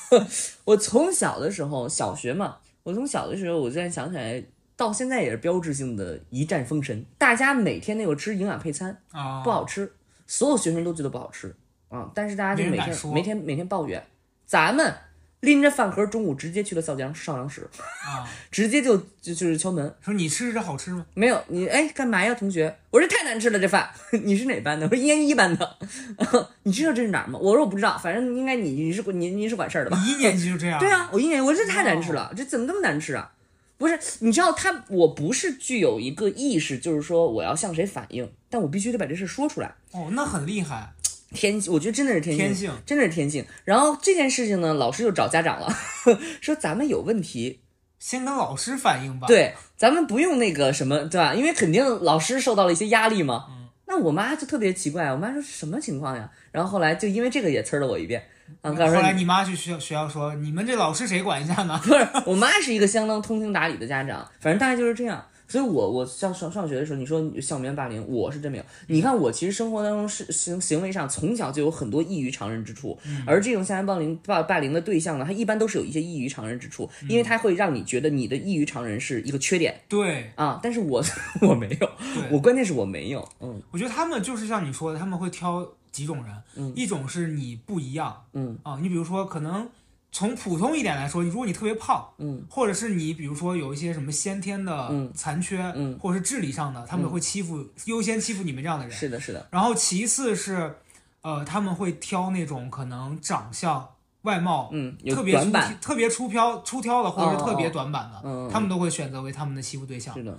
[0.64, 4.42] 我从小的时候，小学嘛，我从小的时候，我现在想起来，
[4.78, 7.04] 到现在也是标志性的一战封神。
[7.18, 9.92] 大家每天都有吃营养配餐，啊，不好吃，
[10.24, 11.52] 所有学生都觉得不好吃
[11.88, 14.00] 啊，但是大家就每天每天每天抱怨，
[14.46, 14.94] 咱们
[15.40, 17.68] 拎着饭盒中午直接去了校长少阳室，
[18.04, 21.04] 啊， 直接就就就是敲门，说你吃着好吃吗？
[21.14, 22.72] 没有你哎干嘛呀，同学？
[22.90, 23.90] 我说太难吃了这饭。
[24.22, 24.86] 你是哪班的？
[24.86, 25.76] 我说一年一班的。
[26.62, 27.36] 你知道这是哪儿吗？
[27.42, 29.98] 我说我不知道，反正应该你你是你你是管事儿的吧？
[30.00, 30.78] 你一年级就这样？
[30.78, 33.32] 对，啊，我一年我说这太难吃了，这怎么这么难吃啊？
[33.78, 39.72] 不是，你知道他我不是具有一个意识，就是说我要向谁反映，但我必须得把这事说出来。
[39.92, 40.92] 哦，那很厉害，
[41.32, 43.46] 天，我觉得真的是天性，天性真的是天性。
[43.64, 45.72] 然后这件事情呢，老师就找家长了，
[46.42, 47.60] 说咱们有问题，
[48.00, 51.32] 先跟老师反映吧。，对，咱们不用那个什么，对吧？
[51.34, 53.46] 因为肯定老师受到了一些压力嘛。
[53.86, 56.30] 那我妈就特别奇怪，我妈说什么情况呀？
[56.52, 58.22] 然后后来就因为这个也呲了我一遍，
[58.62, 61.78] 啊，告诉后来你妈去学校学校说，你们这老师谁管一下呢？
[61.84, 65.24] 不是，我妈是一个相当通情达理的家长，反正大概就是这样。
[65.50, 68.64] 所以我我上上上学的时候，你说校园霸凌，我是真没有。
[68.86, 80.60] 你看我其实生活当中是行行为上从小就有很多异于常人之处，而这种校园霸凌霸霸凌的对象呢，他一般都是有一些异于常人之处，因为他会让你觉得你的异于常人是一个缺点对，啊。
[80.62, 81.02] 但是我
[81.40, 81.90] 我没有，
[82.30, 85.66] 我关键是我没有，嗯我觉得他们就是像你说的，他们会挑
[85.98, 88.56] 几种人，一种是你不一样，嗯。
[88.62, 89.68] 啊，你比如说可能
[90.12, 98.96] 从普通一点来说，如果你特别胖，嗯，或者是你比如说有一些什么先天的嗯残缺，嗯，或者是智力上的，他们会欺负优先欺负你们这样的人。
[98.96, 100.76] 是的，是的，然后其次是，
[101.22, 103.86] 呃，他们会挑那种可能长相、
[104.22, 110.14] 外貌嗯，特别出特别出挑出挑的，或者是特别短板的，嗯，他们都会选择为他们的欺负对象。
[110.14, 110.38] 是的，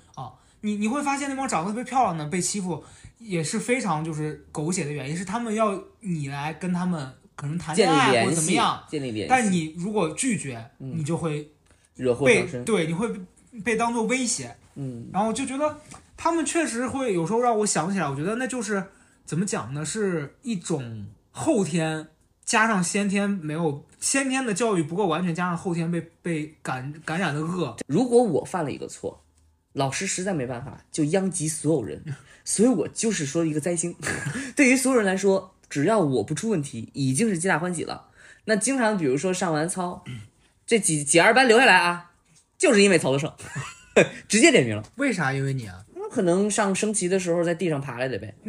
[0.61, 2.83] 你你会发现那帮长得特别漂亮的被欺负，
[3.17, 11.51] 也是非常就是狗血的原因，是他们要你来跟他们可能谈恋爱或者怎么样，，建立联系，但你如果拒绝，你就会
[11.95, 13.09] 惹祸被上身，对你会
[13.63, 15.09] 被当做威胁，嗯。
[15.13, 15.77] 然后就觉得
[16.17, 18.83] 他们确实会有时候让我想起来，我觉得那就是
[19.25, 22.07] 怎么讲呢，是一种后天
[22.43, 29.23] 加上先天没有先天的教育不够完全，加上后天被被感感染的恶，如果我犯了一个错，
[29.73, 33.95] 老师实在没办法，就殃及所有人，所以我就是说一个灾星。
[34.55, 38.07] 对于所有人来说，只要我不出问题，已经是皆大欢喜了。
[38.45, 40.03] 那经常比如说上完操，
[40.65, 42.11] 这几几二班留下来啊，
[42.57, 43.31] 就是因为曹德胜，
[44.27, 44.83] 直接点名了。
[44.95, 45.31] 为啥？
[45.31, 48.33] 因为你啊，可能上升旗的时候在地上爬来的呗。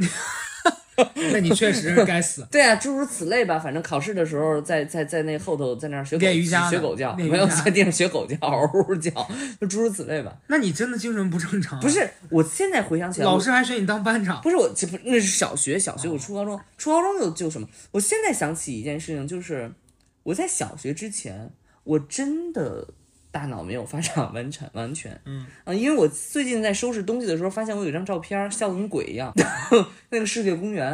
[1.33, 2.47] 那你确实该死。
[2.53, 3.59] 对啊，诸如此类吧。
[3.59, 9.11] 反正考试的时候在在在那后头在那儿学狗练瑜伽学狗叫，没有在地上学狗叫，嗷嗷叫，
[9.59, 10.37] 就诸如此类吧。
[10.49, 11.81] 那你真的精神不正常、啊。
[11.81, 14.43] 不，是，我现在回想起来，老师还选你当班长。
[14.43, 17.67] 不是我，这不那是小学，小学我初高中，初高中就就什么？
[17.93, 19.73] 我现在想起一件事情，就是
[20.23, 21.51] 我在小学之前，
[21.85, 22.87] 我真的
[23.31, 25.47] 大脑没有发展完全完全，嗯。
[25.65, 29.33] 啊，因为我最近在收拾东西的时候，发现我有一张照片，笑得跟鬼一样，
[30.11, 30.91] 那个世界公园，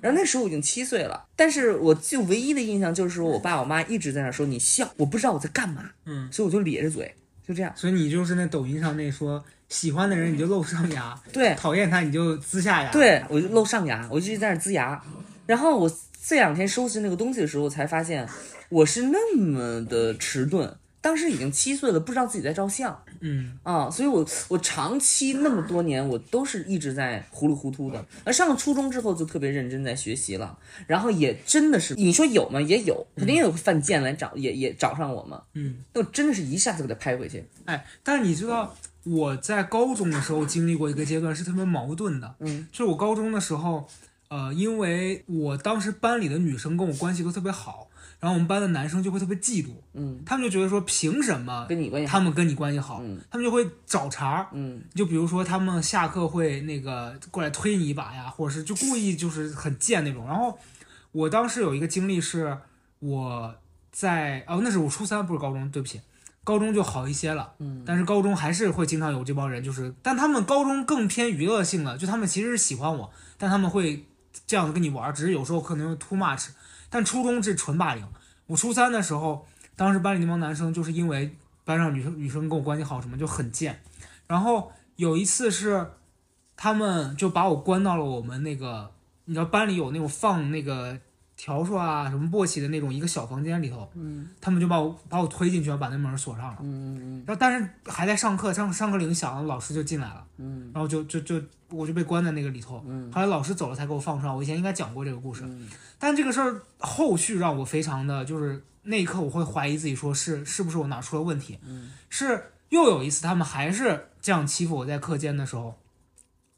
[0.00, 7.14] 然后那时候我已经七岁了，但是我就唯一的印象就是说我爸我妈一直在那说你笑，我不知道我在干嘛，嗯，所以我就咧着嘴，
[7.46, 15.02] 就这样，所以你就是那抖音上那说喜欢的人你就露上牙，对，讨厌他你就呲下牙。，对，我就露上牙，我就一直在那呲牙。
[15.44, 15.90] 然后我
[16.24, 18.28] 这两天收拾那个东西的时候，我才发现
[18.68, 20.76] 我是那么的迟钝。
[21.06, 28.04] 当时已经七岁了，不知道自己在照相嗯啊，所以我我长期那么多年，我都是一直在糊里糊涂的。
[28.24, 32.60] 而上了初中之后，就特别认真在学习了，然后也真的是，你说有吗？
[32.60, 35.40] 也有，肯定有犯贱来找，也也找上我嘛。
[35.54, 37.44] 嗯，那我真的是一下子给他拍回去。
[37.66, 43.86] 哎，但是你知道我在高中的时候经历过一个阶段是特别矛盾的，嗯，就是我高中的时候，
[44.26, 52.12] 呃，因为我当时班里的女生跟我关系都特别好，然后我们班的男生就会特别嫉妒，嗯，他们就觉得说凭什么跟你关系好。
[52.12, 60.26] 他们跟你关系好，嗯他们就会找茬，嗯就比如说他们下课会那个过来推你一把呀，或者是就故意就是很贱那种。
[60.26, 60.58] 然后
[61.12, 62.58] 我当时有一个经历是
[63.00, 63.54] 我
[63.92, 66.00] 在哦，那是我初三，不是高中，对不起，
[66.42, 67.52] 高中就好一些了。
[67.58, 74.06] 嗯，但是高中还是会经常有这帮人，就是但他们高中更偏娱乐性了，就他们其实是喜欢我，但他们会
[74.46, 76.48] 这样子跟你玩儿，只是有时候可能 too much。
[76.90, 78.06] 但初中是纯霸凌。
[78.46, 83.80] 我初三的时候，当时班里那帮男生就是因为班上女生女生跟我关系好什么就很贱，
[84.26, 85.90] 然后有一次是
[86.56, 88.92] 他们就把我关到了我们那个，
[89.24, 90.98] 你知道班里有那种放那个
[91.38, 96.58] 笤帚啊什么簸箕的那种一个小房间里头，嗯他们就把我把我推进去，把那门锁上了。
[96.62, 102.82] 嗯然后但是还在上课，上上课铃响了，老师就进来了，嗯然后就就就我就被关在那个里头。
[102.86, 104.32] 嗯后来老师走了才给我放出来。
[104.32, 105.68] 我以前应该讲过这个故事，嗯
[105.98, 111.58] 但这个事儿后续让我非常的就是那一刻我会怀疑自己，说是是不是我哪出了问题？
[111.66, 115.78] 嗯是又有一次他们还是这样欺负我在课间的时候，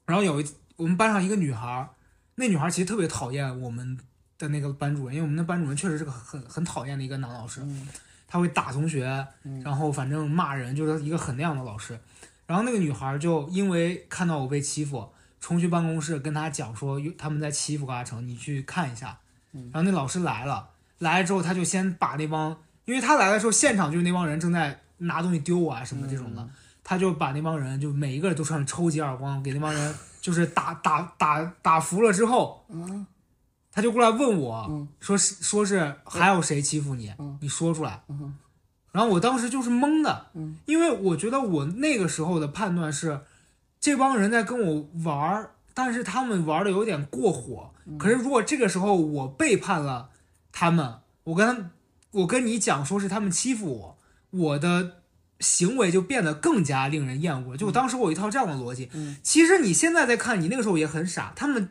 [0.07, 1.89] 然后有一我们班上一个女孩，
[2.37, 3.99] 那女孩其实特别讨厌我们
[4.39, 7.89] 的那个班主任，因为我们的班主任确实是个很很讨厌的一个男老师，嗯
[8.27, 11.99] 他会打同学，嗯然后反正骂人，就是一个很那样的老师。
[12.47, 15.09] 然后那个女孩就因为看到我被欺负，
[15.41, 19.19] 冲去办公室跟他讲说他们在欺负高嘉诚，你去看一下。
[19.53, 26.49] 然后那老师来了，来了之后他就先把那帮，因为他来的时候现场就是那帮人正在拿东西丢我啊什么这种的，
[26.85, 33.07] 他就把那帮人就每一个人都上去抽几耳光，给那帮人就是打打打打服了之后，嗯
[33.79, 38.03] 他就过来问我，嗯说是说是还有谁欺负你，嗯你说出来。
[38.09, 38.35] 嗯
[38.91, 43.21] 然后我当时就是懵的，嗯因为我觉得我那个时候的判断是，
[43.79, 47.71] 这帮人在跟我玩儿，但是他们玩的有点过火。
[47.87, 50.11] 嗯可是如果这个时候我背叛了
[50.51, 51.71] 他们，我跟他们，
[52.11, 53.99] 我跟你讲说是他们欺负我，
[54.31, 54.97] 我的
[55.39, 57.57] 行为就变得更加令人厌恶了。
[57.57, 58.91] 就当时我有一套这样的逻辑。
[58.93, 61.71] 嗯其实你现在再看，你那个时候也很傻，他们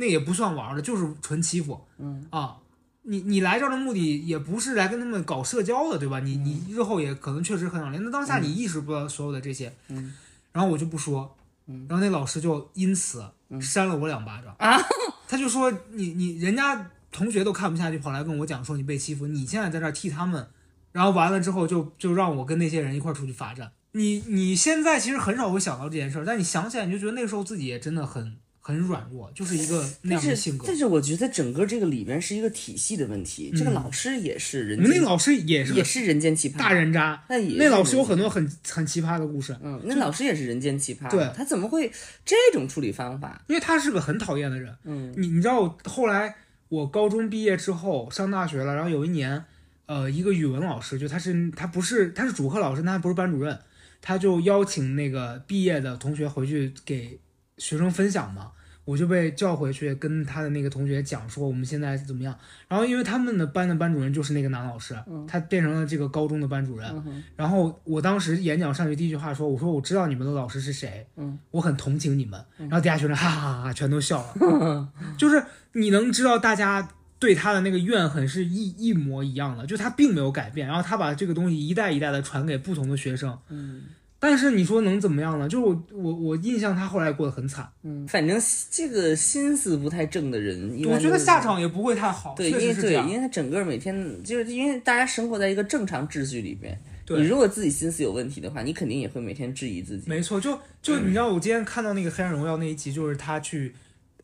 [0.00, 1.80] 那也不算玩儿的，就是纯欺负。
[1.98, 2.56] 嗯啊，
[3.02, 6.18] 你你来这儿的目的也不是来跟他们搞社交的，对吧？
[6.20, 10.12] 你你日后也可能确实很想练，那当下你意识不到所有的这些，嗯，
[10.52, 11.36] 然后我就不说，
[11.66, 13.24] 嗯然后那老师就因此
[13.60, 14.80] 扇了我两巴掌啊，
[15.28, 20.48] 他就说你你人家同学都看不下去，跑来跟我讲说你被欺负，你现在在这儿替他们，
[20.92, 23.72] 然后完了之后就就让我跟那些人一块儿出去罚站。
[23.92, 28.36] 你你现在其实很少会想到这件事儿，但你想起来你就觉得那个时候自己也真的很
[28.70, 30.64] 很软弱，就是一个那样的性格。
[30.66, 33.52] 但是我觉得整个这个里边是一个体系的问题。
[33.56, 41.90] 这个老师也是人间，那老师也是也是人间奇葩，大人渣，那也那老师有很多很很奇葩的故事，嗯，那老师也是人间奇葩，对他怎么会
[42.24, 43.44] 这种处理方法？
[43.48, 44.74] 因为他是个很讨厌的人。
[44.84, 46.36] 嗯你你知道后来
[46.68, 49.44] 我高中毕业之后上大学了，然后有一年，
[49.86, 53.58] 呃，一个语文老师就他是他不是他是主课老师，他还不是班主任，
[54.00, 57.18] 他就邀请那个毕业的同学回去给
[57.58, 58.52] 学生分享嘛。
[58.90, 64.98] 我就被叫回去跟他的那个同学讲说我们现在怎么样，然后因为他们的班的班主任就是那个男老师，
[65.28, 75.40] 他变成了这个高中的班主任，然后我当时演讲上去第一句话说：“我说我知道你们的老师是谁，嗯，我很同情你们。”然后底下学生哈哈哈哈全都笑了， 就是
[75.74, 76.88] 你能知道大家
[77.20, 83.82] 对他的那个怨恨是一一模一样的，就他并没有改变，然后他把这个东西一代一代的传给不同的学生，嗯
[84.22, 85.48] 但是你说能怎么样呢？
[85.48, 88.38] 就是我我我印象他后来过得很惨，嗯，反正
[88.70, 93.14] 这个心思不太正的人，我觉得下场也不会太好，对，因确为对，实是这样因。
[93.14, 96.78] 为他整个每天就是因为大家生活在一个正常秩序里边，
[97.08, 100.04] 你如果自己心思有问题的话，你肯定也会每天质疑自己。
[100.06, 103.74] 没错，就就你知道，我今天看到那个《黑暗荣耀》那一集，就是他去，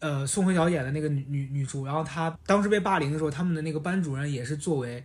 [0.01, 5.03] 呃，宋慧乔演的那个女女女主，然后她当时被霸凌的时候，他们的那个班主任也是作为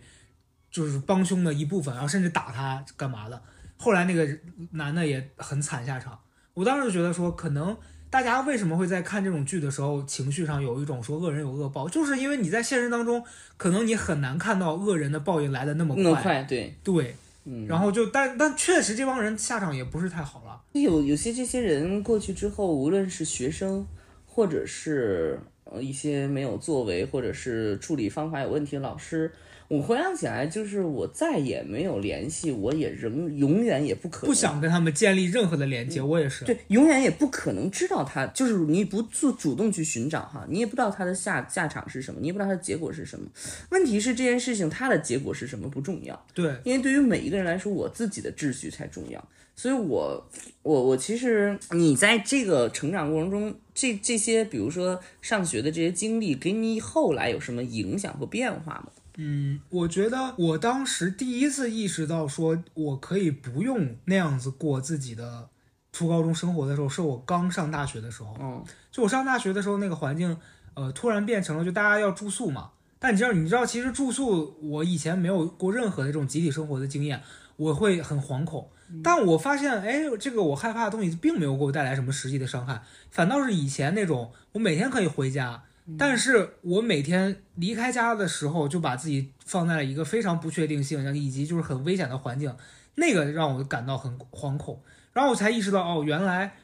[0.70, 3.42] 就是帮凶的一部分，然后甚至打她干嘛的。
[3.82, 4.28] 后来那个
[4.70, 6.16] 男的也很惨下场，
[6.54, 7.76] 我当时就觉得说，可能
[8.08, 13.24] 大家为什么会在看这种剧的时候，情绪上有一种说恶人有恶报，就是因为你在现实当中，
[13.56, 20.62] 可能你很难看到恶人的报应来的那么快，那么快，对，对，嗯，然后就但但确实这帮人下场也不是太好了。
[20.80, 23.84] 有有些这些人过去之后，无论是学生，
[24.26, 29.32] 或者是呃一些没有作为，或者是处理方法有问题的老师，
[29.72, 36.44] 我我回想起来，就是我再也没有联系，我也仍永远也不可能不想跟他们建立任何的连接，我也是。
[36.44, 43.26] 对，永远也不可能知道他，就是你不做主动去寻找哈，你也不知道他的下下场是什么，你也不知道他的结果是什么。
[43.70, 49.26] 问题是这件事情他的结果是什么不重要，对，因为对于每一个人来说，我自己的秩序才重要。
[49.56, 50.22] 所以我，
[50.62, 58.86] 我，我其实你在这个成长过程中，这这些比如说上学的这些经历，给你后来有什么影响和变化吗？
[59.16, 65.48] 嗯，我觉得我当时第一次意识到说我可以不用那样子过自己的
[65.92, 68.34] 初高中生活的时候，是我刚上大学的时候。
[68.40, 70.36] 嗯，就我上大学的时候，那个环境，
[70.74, 72.70] 呃，突然变成了就大家要住宿嘛。
[72.98, 77.20] 但你知道，你知道，其实住宿我以前没有过任何的这种集体生活的经验，
[77.56, 78.70] 我会很惶恐。
[79.02, 85.62] 但我发现，哎，这个我害怕的东西并没有给我带来什么实际的伤害，反倒是以前那种我每天可以回家，
[85.98, 92.54] 但是我每天离开家的时候就把自己放在了一个非常不确定性以及就是很危险的环境，
[92.94, 94.82] 那个让我感到很惶恐。
[95.12, 96.54] 然后我才意识到，哦，原来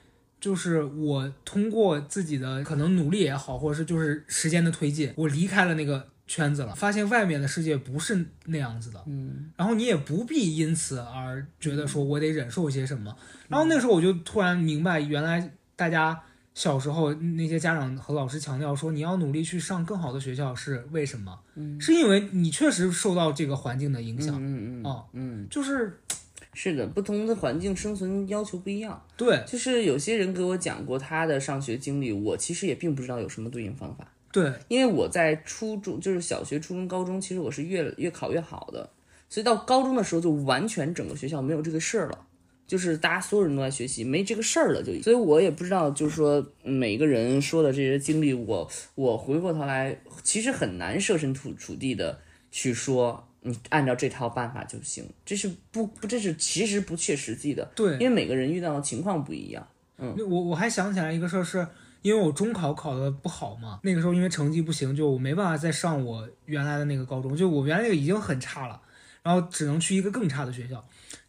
[0.40, 6.08] 就是我通过自己的可能努力也好，或者是就是时间的推进，我离开了那个。
[6.30, 13.16] 圈子了，发现外面的世界不是那样子的，嗯，然后你也不必因此而觉得说我得忍受一些什么，
[13.48, 16.20] 然后那时候我就突然明白，原来大家
[16.58, 21.38] 小时候那些家长和老师强调说你要努力去上更好的学校是为什么？
[21.54, 26.00] 嗯，是因为你确实受到这个环境的影响，嗯嗯啊，嗯，就是
[26.52, 34.04] 是的，不同的环境生存要求不一样，对，就是有些人给我讲过他的上学经历，我其实也并不知道有什么对应方法。
[34.32, 38.90] 对，因为我在初中，就是小学、初中、高中，其实我是越越考越好的，
[39.28, 42.26] 所以到高中的时候就完全整个学校没有这个事儿了，
[42.68, 44.92] 就是大家所有人都在学习，没这个事儿了就。
[45.02, 52.20] 所以我也不知道，就是说每个人说的这些经历，我我回过头来，其实很难设身处处地的
[52.52, 57.68] 去说，你按照这套办法就行，这是不不，这是其实不切实际的。
[57.74, 59.66] 对，因为每个人遇到的情况不一样。
[59.96, 61.66] 嗯，我我还想起来一个事儿是。
[62.00, 68.80] 因为我中考考的不好嘛，那个时候因为成绩不行，就我没办法再上我原来的那个高中，就我原来那个已经很差了，
[69.20, 70.82] 然后只能去一个更差的学校。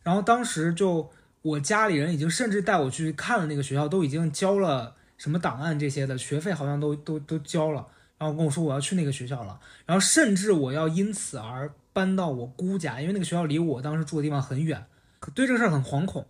[0.04, 1.10] 然后当时就
[1.42, 7.88] 我家里人已经甚至带我去看了那个学校，都已经交了什么档案这些的学费，好像都都都交了。
[8.18, 14.86] 然后跟我说我要去那个学校了，然后甚至我要因此而搬到我姑家，因为那个学校离我当时住的地方很远，
[15.34, 16.26] 对这个事儿很惶恐。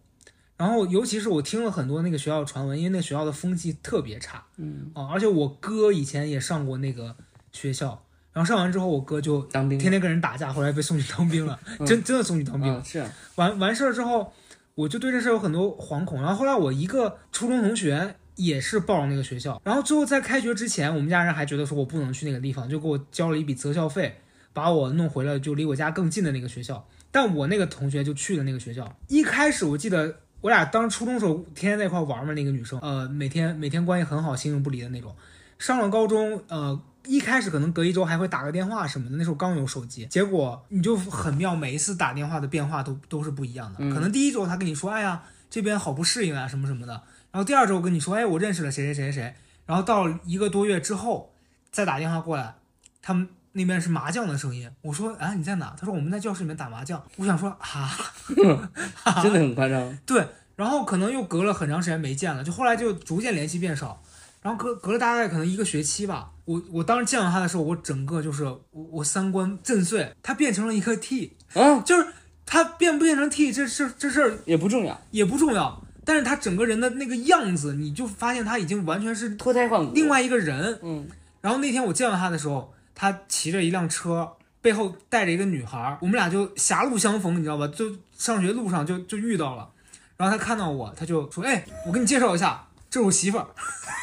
[0.55, 7.15] 然后，尤其是我听了很多那个学校的传闻，因为那个学校的风气特别差，嗯啊，而且我哥以前也上过那个
[7.53, 8.03] 学校，
[8.33, 11.57] 然后上完之后，我哥就当兵，天天跟人打架，后来被送去当兵了，
[11.87, 12.83] 真真的送去当兵了。
[12.83, 13.03] 是，
[13.35, 14.33] 完完事儿之后，
[14.79, 16.21] 我就对这事有很多惶恐。
[16.21, 24.19] 然后后来我一个初中同学也是报了那个学校，然后最后在开学之前，我们家人还觉得说我不能去那个地方，就给我交了一笔择校费，
[24.53, 26.87] 把我弄回了就离我家更近的那个学校。
[27.11, 30.19] 但我那个同学就去了那个学校，一开始我记得。
[30.41, 35.13] 我俩当初中时候天天在一块玩嘛，那个女生，呃，每天每天关系很好，形影不离的那种。
[35.57, 40.05] 上了高中，呃，一开始可能隔一周还会打个电话什么的，那时候刚有手机。
[40.05, 43.77] 结果你就很妙，每一次打电话的变化都都是不一样的。
[43.93, 46.93] 可能第一周他跟你说，哎呀，这边好不适应啊，什么什么的。
[47.31, 49.35] 然后第二周跟你说，哎，我认识了谁谁谁谁谁。
[49.65, 51.33] 然后到一个多月之后
[51.71, 52.55] 再打电话过来，
[53.01, 54.69] 他们那边是麻将的声音。
[54.81, 55.75] 我说，啊，你在哪？
[55.79, 57.01] 他说我们在教室里面打麻将。
[57.17, 57.91] 我想说，啊。
[59.23, 64.01] 真的很夸张， 对，然后可能又隔了很长时间没见了，就后来就逐渐联系变少，
[64.41, 72.07] 然后隔隔了大概可能一个学期吧，我我当时见到他的时候，我整个就是我我三观震碎，他变成了一颗 T，嗯，就是
[72.45, 81.07] 他变不变成 T 这事这事儿也不重要，也不重要，但是他整个人的那个样子，你就发现他已经完全是脱胎换骨，另外一个人，嗯，
[81.41, 84.33] 然后那天我见到他的时候，他骑着一辆车。
[84.61, 87.65] 背后带着一个女孩，我们俩就狭路相逢，你知道吧？
[87.69, 89.69] 就上学路上就就遇到了，
[90.17, 93.47] 然后他看到我，他就说：“哎，我给你介绍一下，这是我媳妇儿。”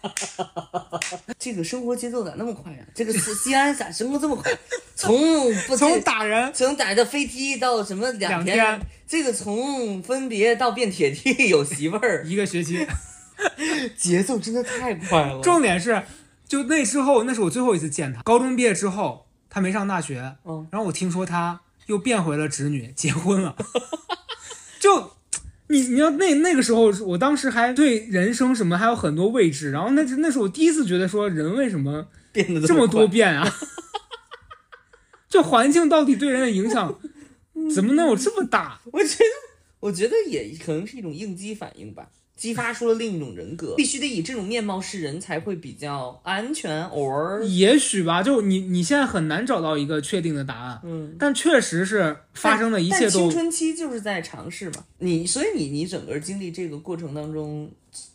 [1.38, 2.78] 这个生活节奏咋那么快呀？
[2.94, 4.50] 这个 西安咋生活这么快？
[4.96, 12.86] 从不从打人，从打着飞踢到什么两天，这个从分别到变铁 T 有媳妇儿 一个学期，
[13.96, 15.40] 节奏真的太快了。
[15.42, 16.02] 重点是。
[16.48, 18.22] 就那之后，那是我最后一次见他。
[18.22, 23.54] 高中毕业之后，他没上大学，嗯，然后我听说他又变回了侄女，结婚了。
[24.80, 25.12] 就
[25.70, 33.48] 你你要那那个时候，我当时还对人生什么还有很多未知，然后那那是我第一次觉得说人为什么变得这么多变啊？
[35.30, 36.98] 这环境到底对人的影响
[37.72, 38.80] 怎么能有这么大？
[38.92, 39.24] 我觉得，
[39.78, 42.08] 我觉得也可能是一种应激反应吧。
[42.40, 46.82] 激发出了另一种人格， 必须得以这种面貌示人，才会比较安全。
[46.86, 54.82] 偶尔，也许吧，就你你现在很难找到一个确定的答案，嗯，但确实是发生的一切但青春期就是在尝试嘛。
[55.00, 57.70] 你所以你你整个经历这个过程当中，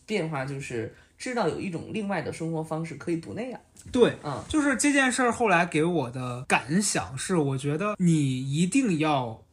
[0.08, 3.60] 变化就是知道有一种另外的生活方式可以不那样。
[3.92, 9.45] 对，嗯就是这件事儿后来给我的感想是，我觉得你一定要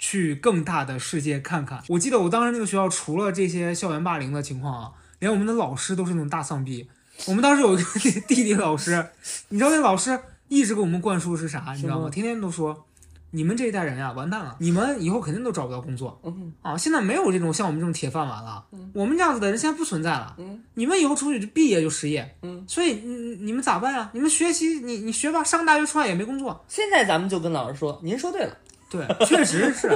[0.00, 1.84] 去更大的世界看看。
[1.90, 4.90] 我记得我当时那个学校除了这些校园霸凌的情况啊，
[5.20, 6.90] 连我们的老师都是那种大丧逼。
[7.26, 9.10] 我们当时有一个地理老师，
[9.50, 11.72] 你知道那老师一直给我们灌输是啥？
[11.76, 12.10] 你知道吗？
[12.10, 12.86] 天天都说。
[13.32, 14.56] 你们这一代人呀，完蛋了！
[14.58, 16.76] 你们以后肯定都找不到工作嗯啊！
[16.76, 20.34] 现在没有这种像我们这种铁饭碗了，我们这样子的人现在不存在了。
[20.38, 24.10] 嗯你们以后出去就毕业就失业，嗯，所以你你们咋办呀？
[24.14, 26.64] 你们学习，你你学吧，上大学出来也没工作。
[26.66, 28.56] 现在咱们就跟老师说，您说对了，
[28.90, 29.88] 对，确实是。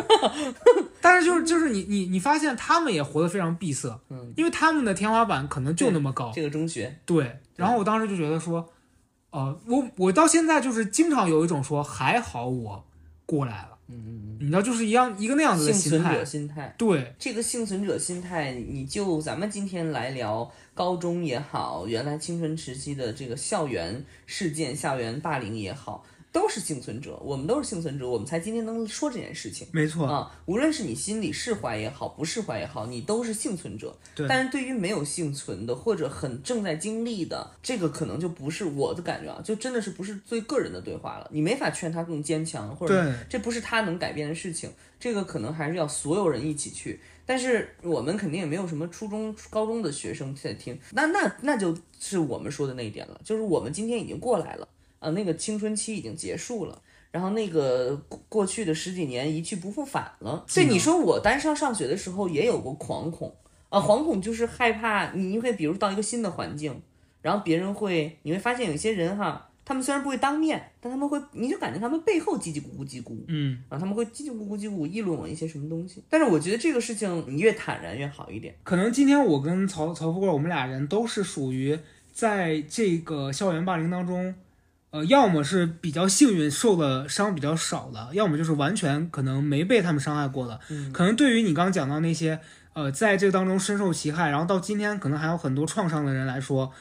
[1.01, 6.33] 但是就是就是你你你发现他们也活得非常闭塞，嗯，因为他们的天花板可能就那么高。
[6.35, 8.67] 这个中学，对，然后我当时就觉得说，
[9.31, 12.85] 呃，我我到现在就是经常有一种说还好我
[13.27, 16.25] 过来了，嗯嗯嗯你知道，就是一样一个那样子的心态幸存者。
[16.25, 16.75] 心态。
[16.79, 26.05] 对，这个幸存者心态，你就咱们今天来聊高中也好，原来青春时期的这个校园事件、校园霸凌也好，
[26.35, 29.69] 都是幸存者，我们都是幸存者，我们才今天能说这件事情。
[29.71, 33.97] 没错，啊，无论是你心里释怀也好，不释怀也好，你都是幸存者。
[34.17, 41.31] 对但是对于没有幸存的，或者很正在经历的，这个可能就不是我的感觉啊，就真的是不是最个人的对话了。
[41.33, 44.69] 你没法劝他更坚强，或者这不是他能改变的事情，
[44.99, 46.99] 这个可能还是要所有人一起去。
[47.25, 54.69] 但是我们肯定也没有什么初中、高中的学生在听，那那那就是我们说的那一点了，就是我们今天已经过来了
[55.05, 56.81] 啊，那个青春期已经结束了。
[57.11, 60.45] 然后那个过过去的十几年一去不复返了。
[60.49, 63.33] 所以你说，我单上上学的时候也有过惶恐
[63.69, 66.83] 啊，惶恐就是害怕你会比如到一个新的环境，
[67.23, 76.03] 然后别人会你会发现有些人哈，他们虽然不会当面，但他们会你就感觉他们背后叽叽咕咕叽咕，嗯，然后他们会叽叽咕咕叽咕议论我一些什么东西。
[76.11, 78.53] 但是我觉得这个事情你越坦然越好一点。
[78.65, 81.79] 可能今天我跟曹曹富贵，我们俩人都是属于
[82.13, 84.35] 在这个校园霸凌当中，
[84.95, 90.61] 呃，要么是比较幸运受的伤比较少的，要么就是完全可能没被他们伤害过的。
[90.71, 92.39] 嗯可能对于你刚刚讲到那些
[92.75, 96.73] 呃，在这个当中深受其害，然后到今天可能还有很多创伤的人来说，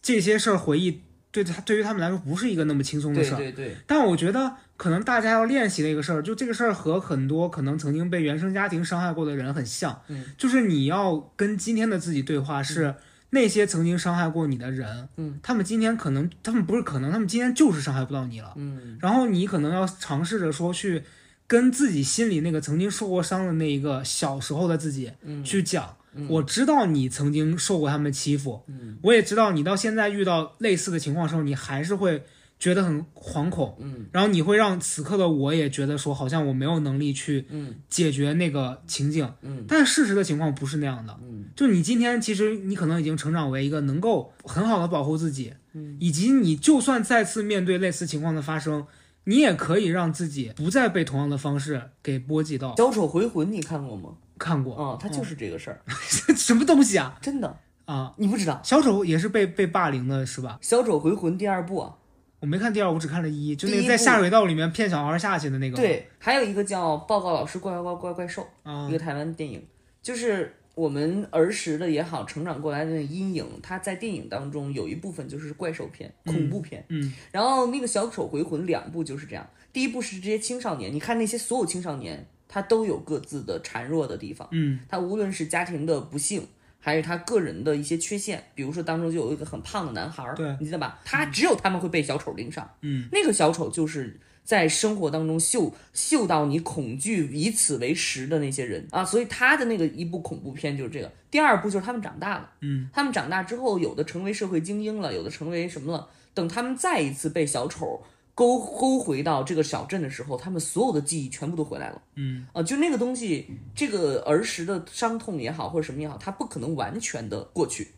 [0.00, 1.02] 这些事儿回忆
[1.32, 3.36] 对他对于他们来说不是一个那么轻松的事儿。
[3.36, 12.94] 对对对，但我觉得可能大家要练习的一个事儿，就这个事儿和很多可能曾经被原生家庭伤害过的人很像，嗯，就是你要跟今天的自己对话，是
[13.36, 21.02] 那些曾经伤害过你的人，嗯，他们今天可能，他们不是可能，他们今天就是伤害不到你了，嗯，然后你可能要尝试着说去
[21.46, 25.44] 跟自己心里那个曾经受过伤的那一个小时候的自己，嗯。
[25.44, 25.94] 去讲。
[26.30, 28.96] 我知道你曾经受过他们欺负，嗯。
[29.02, 32.24] 我也知道你到现在遇到类似的情况的时候，你还是会
[32.58, 37.74] 觉得很惶恐，嗯，然后你会让此刻的我也觉得说，好像我没有能力去嗯。
[37.88, 48.86] 解决那个情景，嗯，但事实的情况不是那样的，嗯，就你今天其实你可能已经成长为一个能够很好的保护自己，嗯，以及你就算再次面对类似情况的发生，
[49.24, 52.74] 你也可以让自己不再被同样的方式给波及到。
[52.76, 54.10] 小丑回魂你看过吗？
[54.38, 55.80] 看过，啊、他就是这个事儿，
[56.36, 57.18] 什么东西啊？
[57.22, 58.60] 真的，啊，你不知道。
[58.62, 60.58] 小丑也是被被霸凌的是吧？
[60.60, 61.94] 小丑回魂第二部啊，
[62.38, 68.86] 我没看第二，我只看了一，就那个在下水道里面骗小孩下去的那个。，对，还有一个叫《报告老师怪怪怪怪怪兽》，啊。
[68.88, 69.66] 一个台湾电影，
[70.02, 86.46] 就是我们儿时的也好，成长过来的那个阴影，它在电影当中有一部分就是怪兽片、恐怖片，嗯，然后那个《小丑回魂》两部就是这样，第一部是这些青少年，你看那些所有青少年，他都有各自的孱弱的地方，嗯，他无论是家庭的不幸。
[86.86, 91.00] 还是他个人的一些缺陷，比如说当中就有一个很胖的男孩儿，对你记得吧？
[91.04, 101.10] 他只有他们会被小丑盯上，嗯，那个小丑就是在生活当中嗅嗅到你恐惧，以此为食的那些人啊，所以他的那个一部恐怖片就是这个。
[101.28, 106.08] 第二部就是他们长大了，嗯，他们长大之后，有的成为社会精英了，有的成为什么了。
[106.34, 108.00] 等他们再一次被小丑
[108.36, 112.02] 勾勾回到这个小镇的时候，他们所有的记忆全部都回来了。
[112.16, 117.92] 嗯，啊，就那个东西，这个儿时的伤痛也好，或者什么也好，它不可能完全的过去。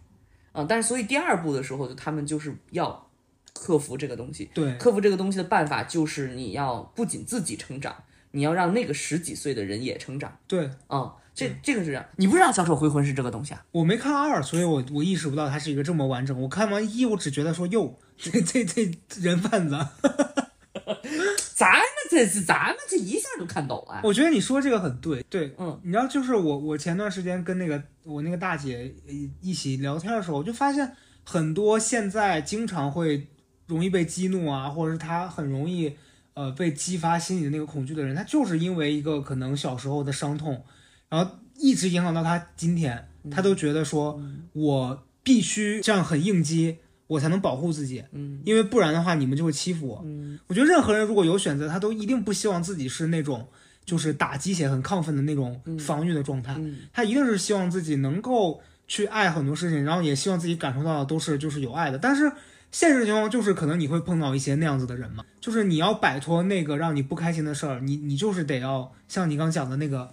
[0.52, 3.04] 啊，但是所以第二部的时候，就他们就是要
[3.52, 4.48] 克服这个东西。
[4.54, 7.96] 对，克服这个东西的办法就是你要不仅自己成长，
[8.38, 13.64] 你要让那个十几岁的人也成长对，啊、这这个是这样，你不知道《小丑回魂》是这个东西啊？
[13.72, 16.40] 我没看二，所以我我意识不到它是一个这么完整。
[16.42, 18.88] 我看完一，我只觉得说哟，这这这
[19.20, 19.76] 人贩子，
[21.54, 24.00] 咱们这是咱们这一下就看懂了。
[24.04, 30.92] 我觉得你说这个很对，对，嗯，你知道，就是我我前段时间跟那个我那个大姐呃一起聊天的时候，我就发现
[31.24, 33.26] 很多现在经常会
[33.66, 35.96] 容易被激怒啊，或者是他很容易
[36.38, 40.62] 呃被激发心里的那个恐惧的人，他就是因为一个可能小时候的伤痛，
[41.08, 44.22] 然后一直影响到他今天，他都觉得说
[44.52, 46.76] 我必须这样很应激，
[47.08, 50.00] 我才能保护自己，嗯，因为不然的话你们就会欺负我。
[50.04, 53.48] 嗯我觉得任何人如果有选择，他都一定不希望自己是那种
[53.84, 61.98] 就是打鸡血、很亢奋的那种防御的状态，嗯他一定是希望自己能够去爱很多事情，然后也希望自己感受到的都是就是有爱的。
[61.98, 62.30] 但是
[62.70, 70.12] 现实情况就是，可能你会碰到一些那样子的人嘛，就是你要摆脱那个让你不开心的事儿，你你就是得要像你刚讲的那个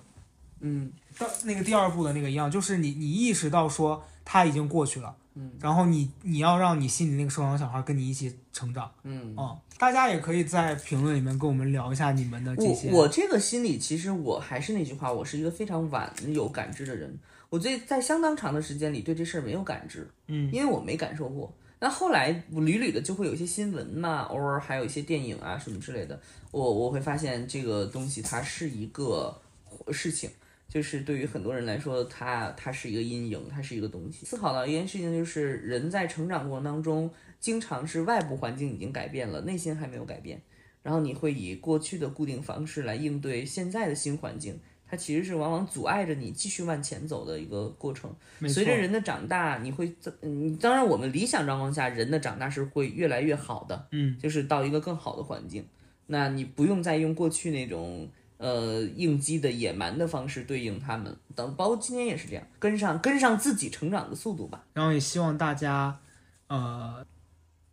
[0.61, 8.89] 嗯到那个第二步的那个一样，就是你你意识到说他已经过去了，嗯，然后你你要让你心里那个受伤小孩跟你一起成长。
[9.03, 9.33] 嗯。
[9.35, 12.89] 哦，大家也可以在评论里面跟我们聊一下你们的这些。
[12.89, 17.17] 我我这个心理，其实我还是那句话，我是一个非常晚有感知的人。
[17.49, 21.53] 我最在相当长的时间里对这事儿没有感知，嗯，因为我没感受过。
[21.85, 26.19] 那后来我屡屡的就会有一些新闻嘛，偶尔还有一些电影啊什么之类的，
[26.49, 29.39] 我我会发现这个东西它是一个
[29.91, 30.27] 事情，
[30.67, 34.25] 就是对于很多人来说，它它是一个阴影，它是一个东西。
[34.25, 37.07] 思考到一件事情，就是人在成长过程当中，
[37.39, 40.41] 经常是外部环境已经改变了，内心还没有改变，
[40.81, 44.59] 然后你会以过去的固定方式来应对现在的新环境。
[44.87, 48.13] 它其实是往往阻碍着你继续往前走的一个过程。
[48.47, 55.65] 随着人的长大，你会，嗯，当然我们理想状况下，人的长大是会越来越好的，嗯，就是到一个更好的环境。
[56.07, 58.07] 那你不用再用过去那种
[58.37, 64.63] 呃应激的野蛮的方式对应他们，等包括今天也是这样，跟上跟上自己成长的速度吧。
[64.73, 65.97] 然后也希望大家，
[66.47, 67.03] 呃，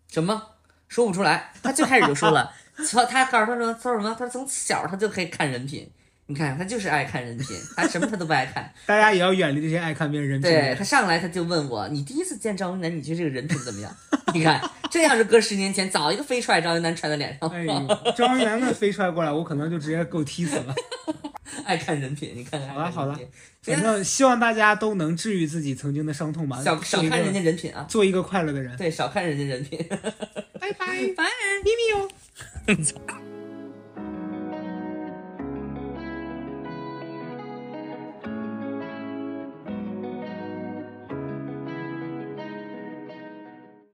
[0.09, 0.43] 什么
[0.89, 1.53] 说不出来？
[1.63, 2.51] 他最开始就说了，
[2.91, 4.17] 他他告诉他说他说什么？
[4.19, 5.91] 他从小他就可以看人品。
[6.33, 8.72] 你看他就是爱看人品，他什么他都不爱看。
[8.87, 10.51] 大家也要远离这些爱看别人人品。
[10.51, 13.95] 对他上来他就问我，你第一次见赵云南，你觉得这个人品怎么样？
[14.33, 14.59] 你看
[14.91, 17.51] 这要是搁十年前，早一个飞踹赵云南踹在脸上。
[17.51, 20.74] 哎呦， 张云南那飞踹过来，我可能就直接给我踢死了。
[21.66, 22.70] 爱看人品，你看看。
[22.70, 23.18] 好了好了了，
[23.62, 28.74] 反正希望大家都能治愈自己曾经的伤痛吧，少少看人家，家人品啊，做一个快乐的人。
[28.78, 29.78] 对，少看人家人品。
[30.59, 31.24] 拜拜，拜。
[31.62, 33.32] 咪咪哟。